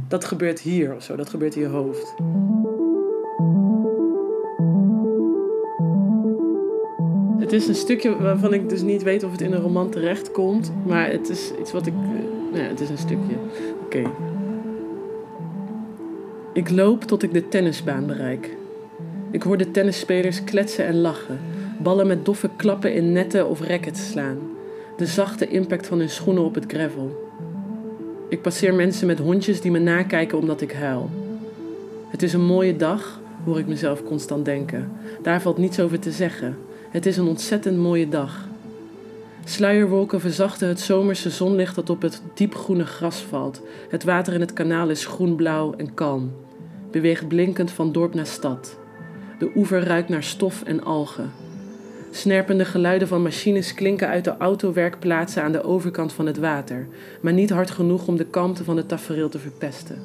[0.08, 2.14] Dat gebeurt hier of zo, dat gebeurt in je hoofd.
[7.38, 10.30] Het is een stukje waarvan ik dus niet weet of het in een roman terecht
[10.30, 10.72] komt.
[10.86, 11.92] Maar het is iets wat ik.
[11.94, 12.08] eh,
[12.52, 13.34] Nou ja, het is een stukje.
[13.84, 14.02] Oké.
[16.52, 18.56] Ik loop tot ik de tennisbaan bereik.
[19.36, 21.40] Ik hoor de tennisspelers kletsen en lachen.
[21.78, 24.38] Ballen met doffe klappen in netten of rackets slaan.
[24.96, 27.32] De zachte impact van hun schoenen op het gravel.
[28.28, 31.10] Ik passeer mensen met hondjes die me nakijken omdat ik huil.
[32.08, 34.92] Het is een mooie dag, hoor ik mezelf constant denken.
[35.22, 36.56] Daar valt niets over te zeggen.
[36.90, 38.48] Het is een ontzettend mooie dag.
[39.44, 43.62] Sluierwolken verzachten het zomerse zonlicht dat op het diepgroene gras valt.
[43.88, 46.32] Het water in het kanaal is groenblauw en kalm.
[46.90, 48.76] Beweegt blinkend van dorp naar stad.
[49.38, 51.30] De oever ruikt naar stof en algen.
[52.10, 56.86] Snerpende geluiden van machines klinken uit de autowerkplaatsen aan de overkant van het water,
[57.20, 59.98] maar niet hard genoeg om de kalmte van het tafereel te verpesten.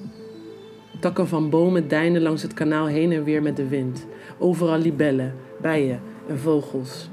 [0.99, 4.05] Takken van bomen deinen langs het kanaal heen en weer met de wind.
[4.37, 7.09] Overal libellen, bijen en vogels.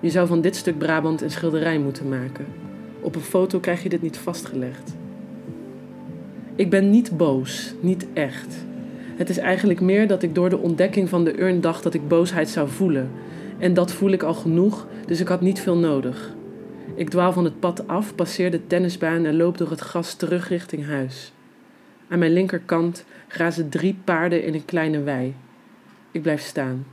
[0.00, 2.46] Je zou van dit stuk Brabant een schilderij moeten maken.
[3.00, 4.94] Op een foto krijg je dit niet vastgelegd.
[6.54, 8.64] Ik ben niet boos, niet echt.
[9.16, 12.08] Het is eigenlijk meer dat ik door de ontdekking van de urn dacht dat ik
[12.08, 13.10] boosheid zou voelen.
[13.58, 16.34] En dat voel ik al genoeg, dus ik had niet veel nodig.
[16.94, 20.48] Ik dwaal van het pad af, passeer de tennisbaan en loop door het gras terug
[20.48, 21.32] richting huis.
[22.08, 25.34] Aan mijn linkerkant grazen drie paarden in een kleine wei.
[26.10, 26.86] Ik blijf staan.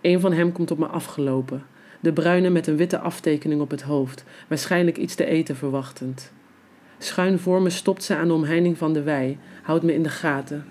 [0.00, 1.62] Een van hem komt op me afgelopen.
[2.00, 6.32] De bruine met een witte aftekening op het hoofd, waarschijnlijk iets te eten verwachtend.
[6.98, 10.08] Schuin voor me stopt ze aan de omheining van de wei, houdt me in de
[10.08, 10.64] gaten.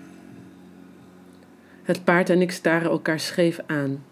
[1.88, 4.04] Het paard en ik staren elkaar scheef aan.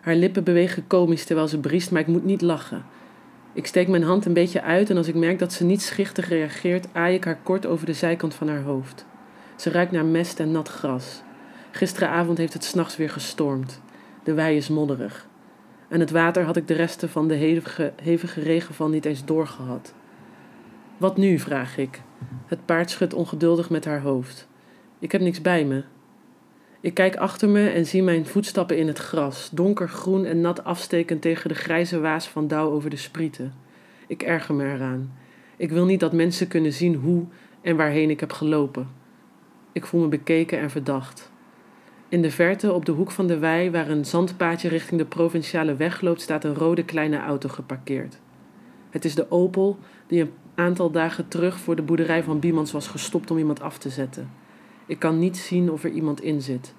[0.00, 2.84] Haar lippen bewegen komisch terwijl ze briest, maar ik moet niet lachen.
[3.52, 6.28] Ik steek mijn hand een beetje uit en als ik merk dat ze niet schichtig
[6.28, 9.06] reageert, aai ik haar kort over de zijkant van haar hoofd.
[9.56, 11.22] Ze ruikt naar mest en nat gras.
[11.70, 13.80] Gisteravond heeft het s'nachts weer gestormd.
[14.24, 15.26] De wei is modderig.
[15.88, 19.94] En het water had ik de resten van de hevige, hevige regenval niet eens doorgehad.
[20.96, 21.38] Wat nu?
[21.38, 22.02] vraag ik.
[22.46, 24.48] Het paard schudt ongeduldig met haar hoofd.
[24.98, 25.84] Ik heb niks bij me.
[26.82, 31.22] Ik kijk achter me en zie mijn voetstappen in het gras, donkergroen en nat afstekend
[31.22, 33.52] tegen de grijze waas van dauw over de sprieten.
[34.06, 35.12] Ik erger me eraan.
[35.56, 37.24] Ik wil niet dat mensen kunnen zien hoe
[37.60, 38.88] en waarheen ik heb gelopen.
[39.72, 41.30] Ik voel me bekeken en verdacht.
[42.08, 45.76] In de verte, op de hoek van de wei, waar een zandpaadje richting de provinciale
[45.76, 48.18] weg loopt, staat een rode kleine auto geparkeerd.
[48.90, 52.88] Het is de Opel die een aantal dagen terug voor de boerderij van Biemans was
[52.88, 54.39] gestopt om iemand af te zetten.
[54.90, 56.74] Ik kan niet zien of er iemand in zit.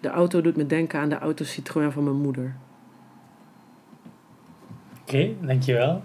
[0.00, 2.56] De auto doet me denken aan de auto Citroën van mijn moeder.
[5.00, 6.02] Oké, dankjewel.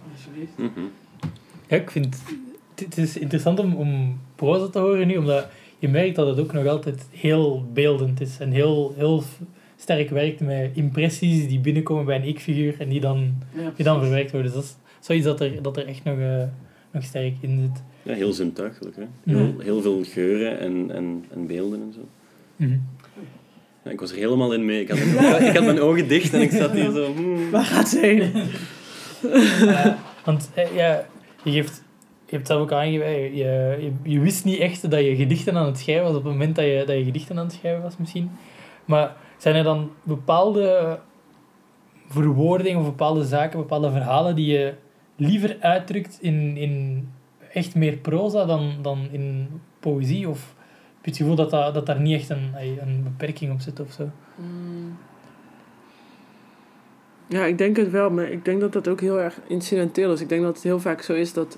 [1.68, 2.24] Ja, ik vind
[2.76, 5.48] het, is interessant om, om proza te horen nu, omdat
[5.80, 9.24] je merkt dat het ook nog altijd heel beeldend is en heel, heel
[9.76, 13.34] sterk werkt met impressies die binnenkomen bij een ik-figuur en die dan,
[13.76, 14.52] die dan verwerkt worden.
[14.52, 16.44] Dus dat is zoiets dat er, dat er echt nog, eh,
[16.92, 17.84] nog sterk in zit.
[18.06, 18.96] Ja, heel zintuigelijk.
[18.96, 19.02] Hè?
[19.02, 19.38] Ja.
[19.38, 22.00] Heel, heel veel geuren en, en, en beelden en zo.
[22.56, 22.78] Mhm.
[23.84, 24.82] Ja, ik was er helemaal in mee.
[24.82, 24.98] Ik had,
[25.50, 27.14] ik had mijn ogen dicht en ik zat hier zo...
[27.14, 27.50] hmm.
[27.50, 28.32] Waar gaat ze heen?
[30.26, 31.06] Want eh, ja,
[31.44, 31.84] je, geeft,
[32.26, 35.56] je hebt zelf ook aangegeven, eh, je, je, je wist niet echt dat je gedichten
[35.56, 37.82] aan het schrijven was op het moment dat je, dat je gedichten aan het schrijven
[37.82, 38.32] was misschien.
[38.86, 41.00] Maar zijn er dan bepaalde
[42.08, 44.74] verwoordingen of bepaalde zaken, bepaalde verhalen die je
[45.16, 47.08] liever uitdrukt in, in
[47.56, 49.48] echt meer proza dan, dan in
[49.80, 50.30] poëzie?
[50.30, 50.56] Of
[50.96, 53.80] heb je het gevoel dat, dat, dat daar niet echt een, een beperking op zit
[53.80, 54.10] of zo?
[54.36, 54.98] Mm.
[57.28, 60.22] Ja, ik denk het wel, maar ik denk dat dat ook heel erg incidenteel is.
[60.22, 61.58] Ik denk dat het heel vaak zo is dat...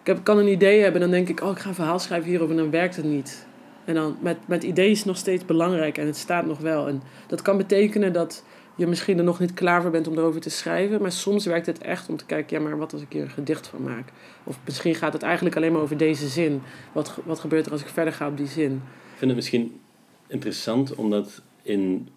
[0.00, 1.98] Ik heb, kan een idee hebben en dan denk ik, oh, ik ga een verhaal
[1.98, 3.46] schrijven hierover en dan werkt het niet.
[3.84, 6.88] En dan, met, met idee is het nog steeds belangrijk en het staat nog wel.
[6.88, 8.44] En dat kan betekenen dat
[8.80, 11.02] je misschien er nog niet klaar voor bent om erover te schrijven.
[11.02, 13.30] Maar soms werkt het echt om te kijken, ja, maar wat als ik hier een
[13.30, 14.12] gedicht van maak?
[14.44, 16.60] Of misschien gaat het eigenlijk alleen maar over deze zin.
[16.92, 18.72] Wat, wat gebeurt er als ik verder ga op die zin?
[18.72, 19.80] Ik vind het misschien
[20.26, 22.08] interessant, omdat in,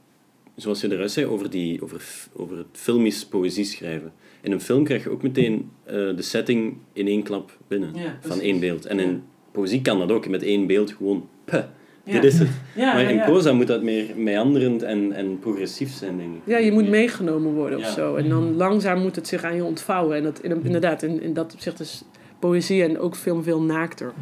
[0.56, 4.14] zoals je eruit zei, over, die, over, over het filmisch poëzie schrijven.
[4.42, 8.18] In een film krijg je ook meteen eh, de setting in één klap binnen, Ja,
[8.22, 8.86] van één beeld.
[8.86, 11.64] En in poëzie kan dat ook, met één beeld gewoon, puh,
[12.04, 12.14] Ja.
[12.14, 12.50] dit is het.
[12.76, 13.54] Ja, maar ja, in ja.
[13.54, 16.42] moet dat meer meanderend en, en progressief zijn, denk ik.
[16.46, 18.16] Ja, je moet meegenomen worden of zo.
[18.16, 20.18] En dan langzaam moet het zich aan je ontvouwen.
[20.18, 22.04] En dat, in, inderdaad, in, in dat opzicht is
[22.40, 24.14] poëzie en ook film veel naakter.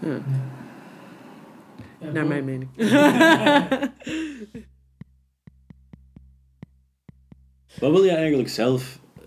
[0.00, 0.20] Ja,
[2.12, 2.68] naar mijn mening.
[7.80, 9.22] Wat wil je eigenlijk zelf eh,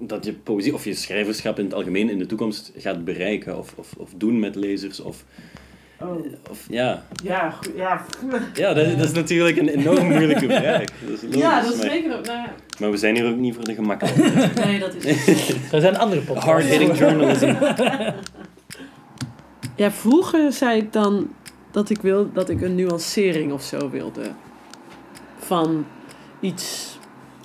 [0.00, 3.74] dat je poëzie of je schrijverschap in het algemeen in de toekomst gaat bereiken of,
[3.76, 5.00] of, of doen met lezers?
[5.00, 5.24] Of,
[6.50, 8.04] of, ja, Ja, ja.
[8.54, 10.78] ja dat, dat is natuurlijk een enorm moeilijke vraag.
[10.84, 12.16] Dat is logisch, ja, dat is maar, zeker.
[12.18, 12.52] ook- Nou, ja.
[12.80, 14.50] maar we zijn hier ook niet voor de gemakkelijke.
[14.64, 15.48] nee, dat is.
[15.72, 16.50] Er zijn andere podcasts.
[16.50, 17.54] Hard-hitting journalism.
[19.76, 21.28] Ja, vroeger zei ik dan
[21.70, 24.22] dat ik wil dat ik een nuancering of zo wilde.
[25.38, 25.86] Van
[26.40, 26.98] iets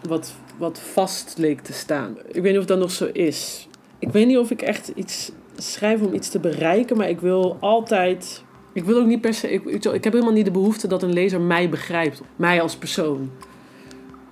[0.08, 2.18] wat, wat vast leek te staan.
[2.32, 3.68] Ik weet niet of dat nog zo is.
[4.00, 5.32] Ik weet niet of ik echt iets
[5.62, 8.44] schrijf om iets te bereiken, maar ik wil altijd.
[8.74, 9.52] Ik wil ook niet per se.
[9.52, 12.22] Ik, ik, heb helemaal niet de behoefte dat een lezer mij begrijpt.
[12.36, 13.32] Mij als persoon.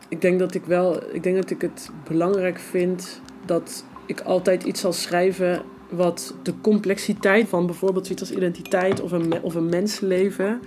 [0.10, 1.14] Ik denk dat ik wel.
[1.14, 6.54] Ik denk dat ik het belangrijk vind dat ik altijd iets zal schrijven wat de
[6.62, 10.60] complexiteit van bijvoorbeeld iets als identiteit of een, of een mensenleven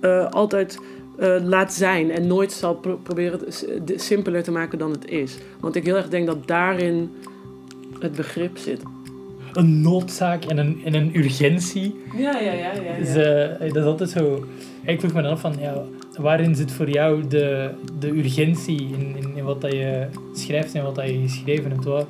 [0.00, 0.78] eh, altijd
[1.18, 5.36] eh, laat zijn en nooit zal pro- proberen het simpeler te maken dan het is.
[5.60, 7.10] Want ik heel erg denk dat daarin
[7.98, 8.82] het begrip zit.
[9.54, 11.94] Een noodzaak en een, en een urgentie.
[12.16, 12.72] Ja, ja, ja.
[12.72, 14.44] ja, Dus, eh, dat is altijd zo.
[14.84, 15.82] Ik vroeg me dan af van, ja,
[16.18, 20.82] waarin zit voor jou de, de urgentie in, in, in wat dat je schrijft en
[20.82, 21.84] wat dat je geschreven hebt?
[21.84, 22.06] Wat,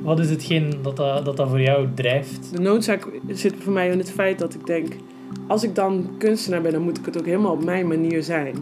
[0.00, 2.52] wat is hetgeen dat dat, dat dat voor jou drijft?
[2.52, 4.96] De noodzaak zit voor mij in het feit dat ik denk,
[5.46, 8.54] als ik dan kunstenaar ben, dan moet ik het ook helemaal op mijn manier zijn.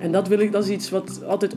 [0.00, 1.56] En dat wil ik, dat is iets wat altijd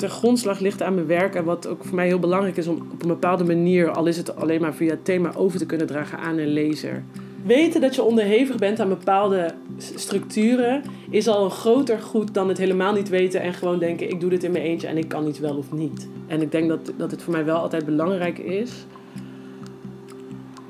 [0.00, 2.76] ter grondslag ligt aan mijn werk en wat ook voor mij heel belangrijk is om
[2.92, 5.86] op een bepaalde manier, al is het alleen maar via het thema, over te kunnen
[5.86, 7.02] dragen aan een lezer.
[7.44, 12.58] Weten dat je onderhevig bent aan bepaalde structuren is al een groter goed dan het
[12.58, 15.24] helemaal niet weten en gewoon denken: ik doe dit in mijn eentje en ik kan
[15.24, 16.08] niet wel of niet.
[16.26, 18.86] En ik denk dat, dat het voor mij wel altijd belangrijk is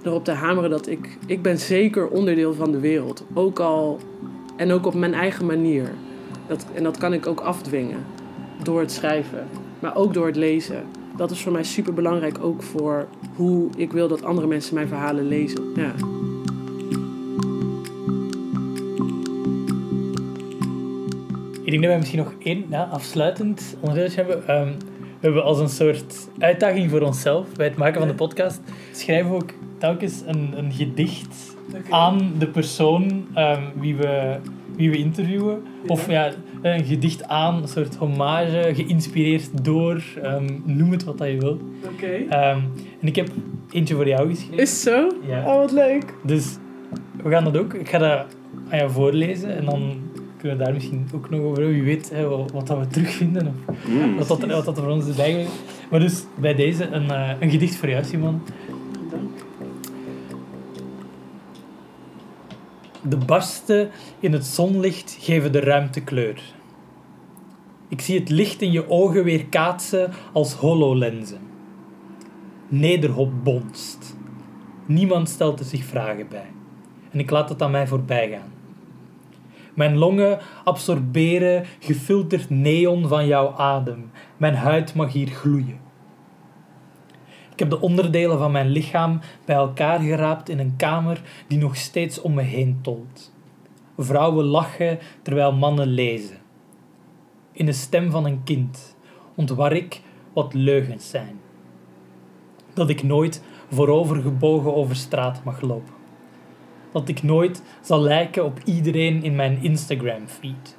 [0.03, 3.25] erop te hameren dat ik, ik ben zeker onderdeel van de wereld.
[3.35, 3.99] Ook al,
[4.57, 5.91] en ook op mijn eigen manier.
[6.47, 8.05] Dat, en dat kan ik ook afdwingen
[8.63, 9.47] door het schrijven,
[9.79, 10.83] maar ook door het lezen.
[11.17, 14.89] Dat is voor mij super belangrijk, ook voor hoe ik wil dat andere mensen mijn
[14.89, 15.63] verhalen lezen.
[15.75, 15.93] Ja.
[21.71, 24.49] Ik denk dat wij misschien nog één ja, afsluitend onderdeeltje hebben.
[24.49, 28.61] Ehm, we hebben als een soort uitdaging voor onszelf bij het maken van de podcast.
[28.93, 31.57] Schrijven we ook telkens een, een gedicht
[31.91, 34.37] aan de persoon ehm, wie, we,
[34.81, 35.63] wie we interviewen.
[35.87, 36.31] Of ja,
[36.63, 41.59] een gedicht aan, een soort hommage, geïnspireerd door, ehm, noem het wat dat je wil.
[41.93, 42.07] Oké.
[42.07, 42.59] Ehm,
[43.01, 43.29] en ik heb
[43.71, 44.59] eentje voor jou geschreven.
[44.59, 45.09] Is zo?
[45.29, 45.41] Ja.
[45.47, 46.15] Oh, wat leuk.
[46.23, 46.57] Dus
[47.23, 47.75] we gaan dat ook.
[47.75, 48.27] Ik ga dat
[48.69, 49.93] aan jou voorlezen en dan
[50.39, 51.75] kunnen we daar misschien ook nog over hebben.
[51.75, 54.17] Wie weet hè, wat, wat dat we terugvinden of Mm.
[54.17, 55.53] wat, dat, wat dat er voor ons is bijgebleven.
[55.91, 58.41] Maar dus bij deze een, eh, een gedicht voor jou, Simon.
[63.03, 66.43] De barsten in het zonlicht geven de ruimte kleur.
[67.89, 71.41] Ik zie het licht in je ogen weer kaatsen als hololenzen.
[72.69, 74.17] Nederhop bonst.
[74.87, 76.47] Niemand stelt er zich vragen bij.
[77.11, 78.53] En ik laat het aan mij voorbij gaan.
[79.75, 84.11] Mijn longen absorberen gefilterd neon van jouw adem.
[84.37, 85.90] Mijn huid mag hier gloeien.
[87.61, 91.77] Ik heb de onderdelen van mijn lichaam bij elkaar geraapt in een kamer die nog
[91.77, 93.33] steeds om me heen tolt.
[93.97, 96.37] Vrouwen lachen terwijl mannen lezen.
[97.53, 98.97] In de stem van een kind
[99.35, 100.03] ontwar ik
[100.33, 101.41] wat leugens zijn.
[102.75, 105.95] Dat ik nooit voorovergebogen over straat mag lopen.
[106.93, 110.77] Dat ik nooit zal lijken op iedereen in mijn Instagram-feed.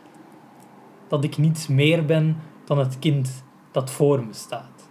[1.07, 4.89] Dat ik niets meer ben dan het kind dat voor me staat.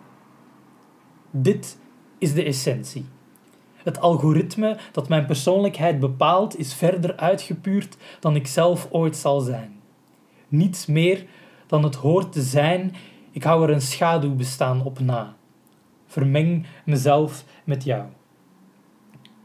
[1.31, 1.79] Dit
[2.21, 3.05] is de essentie.
[3.77, 9.81] Het algoritme dat mijn persoonlijkheid bepaalt is verder uitgepuurd dan ik zelf ooit zal zijn.
[10.49, 11.27] Niets meer
[11.67, 12.95] dan het hoort te zijn,
[13.31, 15.37] ik hou er een schaduwbestaan op na.
[16.07, 18.05] Vermeng mezelf met jou.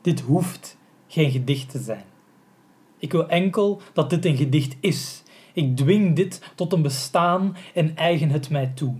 [0.02, 2.06] Dit hoeft geen gedicht te zijn.
[2.98, 5.24] Ik wil enkel dat dit een gedicht is.
[5.54, 8.96] Ik dwing dit tot een bestaan en eigen het mij toe.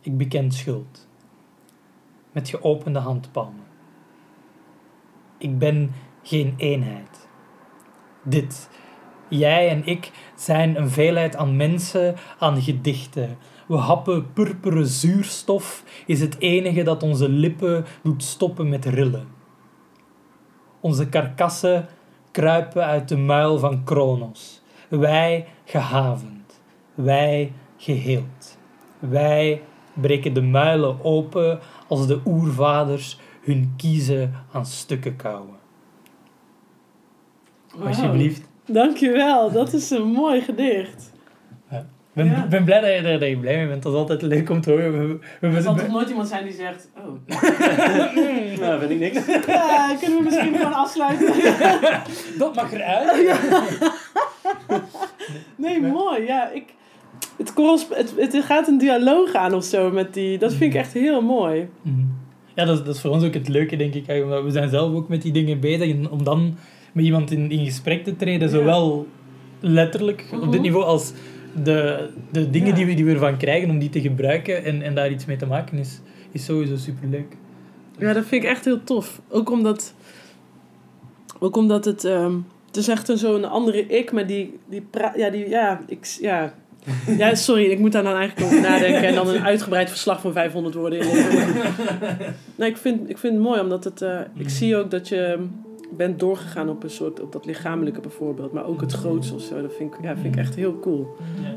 [0.00, 1.08] Ik beken schuld.
[2.32, 3.64] Met geopende handpalmen.
[5.38, 7.28] Ik ben geen eenheid.
[8.22, 8.70] Dit,
[9.28, 13.38] jij en ik, zijn een veelheid aan mensen, aan gedichten.
[13.66, 19.28] We happen purperen zuurstof, is het enige dat onze lippen doet stoppen met rillen.
[20.80, 21.88] Onze karkassen
[22.30, 24.62] kruipen uit de muil van Kronos.
[24.88, 26.60] Wij gehavend,
[26.94, 28.58] wij geheeld.
[28.98, 29.62] Wij
[29.92, 31.60] breken de muilen open
[31.92, 35.56] als de oervaders hun kiezen aan stukken kauwen.
[37.74, 37.86] Wauw.
[37.88, 38.42] Alsjeblieft.
[38.66, 41.10] Dankjewel, dat is een mooi gedicht.
[41.70, 41.78] Ik
[42.22, 42.46] ben, Ja.
[42.46, 43.82] ben blij dat je, er- dat je blij mee bent.
[43.82, 44.92] Dat is altijd leuk om te horen.
[44.92, 47.04] We, we, we- Er zal toch nooit iemand zijn die zegt, oh,
[48.60, 49.26] Nou, vind ik niks.
[49.46, 51.32] ja, kunnen we misschien gewoon afsluiten?
[52.38, 53.38] dat mag eruit.
[55.56, 56.22] Nee, mooi.
[56.26, 56.74] Ja, ik,
[57.36, 57.52] het,
[57.90, 60.38] het, het gaat een dialoog aan of zo met die.
[60.38, 61.68] Dat vind ik echt heel mooi.
[61.82, 61.96] Mhm.
[62.54, 64.22] Ja, dat is, dat is voor ons ook het leuke, denk ik.
[64.24, 65.90] Omdat we zijn zelf ook met die dingen bezig.
[65.90, 66.56] En om dan
[66.92, 69.06] met iemand in, in gesprek te treden, zowel
[69.60, 70.60] letterlijk op dit Mhm.
[70.60, 71.12] niveau als
[71.62, 72.74] de, de dingen Ja.
[72.74, 75.36] die, we, die we ervan krijgen om die te gebruiken en, en daar iets mee
[75.36, 76.00] te maken, is,
[76.32, 77.36] is sowieso superleuk.
[77.98, 79.20] Ja, dat vind ik echt heel tof.
[79.28, 79.94] Ook omdat,
[81.38, 82.04] ook omdat het.
[82.04, 82.34] ehm,
[82.66, 84.58] het is echt een zo'n andere ik, maar die.
[84.68, 84.82] die
[85.16, 85.48] ja, die.
[85.48, 86.54] Ja, ik, ja.
[87.18, 90.32] ja, sorry, ik moet daar dan eigenlijk over nadenken en dan een uitgebreid verslag van
[90.32, 91.06] 500 woorden in.
[92.56, 94.02] Nee, ik vind, ik vind het mooi, omdat het.
[94.02, 95.38] eh, ik zie ook dat je
[95.96, 97.20] bent doorgegaan op een soort.
[97.20, 99.62] op dat lichamelijke bijvoorbeeld, maar ook het groots of zo.
[99.62, 101.06] Dat vind ik, ja, vind ik echt heel cool.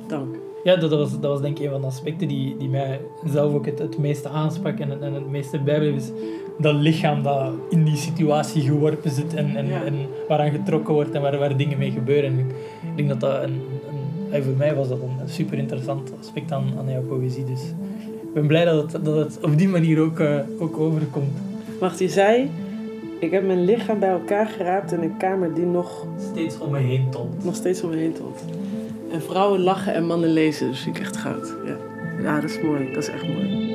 [0.07, 0.35] Dank.
[0.63, 3.53] Ja, dat, was, dat was denk ik een van de aspecten die, die mij zelf
[3.53, 5.95] ook het, het meeste aansprak en, het- en het meeste bijbleef.
[5.95, 6.11] Is
[6.59, 9.83] dat lichaam dat in die situatie geworpen zit en, en, Ja.
[9.83, 9.93] en
[10.27, 12.31] waaraan getrokken wordt en waar, waar dingen mee gebeuren.
[12.31, 12.45] En ik,
[12.95, 13.61] denk dat dat een,
[14.35, 17.43] en voor mij was dat een, super interessant aspect aan, aan jouw poëzie.
[17.43, 17.61] Dus
[18.21, 21.37] ik ben blij dat het, dat het op die manier ook, eh, ook overkomt.
[21.79, 22.49] Wacht, je zei.
[23.19, 26.79] Ik heb mijn lichaam bij elkaar geraapt in een kamer die nog Steeds om me
[26.79, 27.43] heen tolt.
[27.43, 28.43] nog steeds om me heen tot.
[29.11, 31.55] En vrouwen lachen en mannen lezen, dus ik echt goud.
[31.65, 31.75] Ja.
[32.23, 32.93] ja, dat is mooi.
[32.93, 33.73] Dat is echt mooi.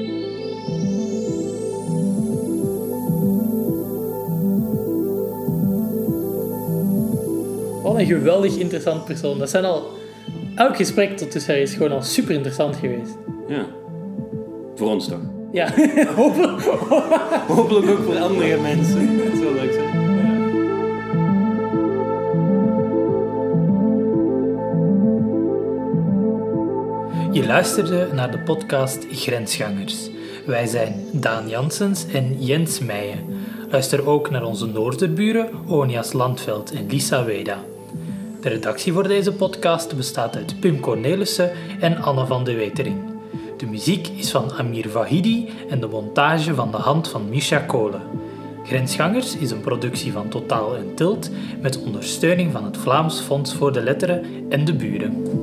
[7.82, 9.38] Wat een geweldig interessant persoon.
[9.38, 9.98] Dat zijn al...
[10.55, 13.16] Elk gesprek tot dusver is gewoon al super interessant geweest.
[13.48, 13.66] Ja.
[14.74, 15.20] Voor ons toch?
[15.53, 15.68] Ja,
[16.16, 16.61] hopelijk.
[17.48, 19.18] Hopelijk ook voor andere mensen.
[19.18, 20.09] Dat zou leuk zijn.
[27.32, 30.11] Je luisterde naar de podcast Grensgangers.
[30.46, 33.18] Wij zijn Daan Janssens en Jens Meijen.
[33.70, 37.59] Luister ook naar onze noorderburen Onias Landveld en Lisa Weda.
[38.41, 42.97] De redactie voor deze podcast bestaat uit Pim Cornelissen en Anne van de Wetering.
[43.57, 48.03] De muziek is van Amir Vahidi en de montage van de hand van Misha Kolen.
[48.64, 51.30] Grensgangers is een productie van Totaal en Tilt
[51.61, 55.39] met ondersteuning van het Vlaams Fonds voor de Letteren en de Buren.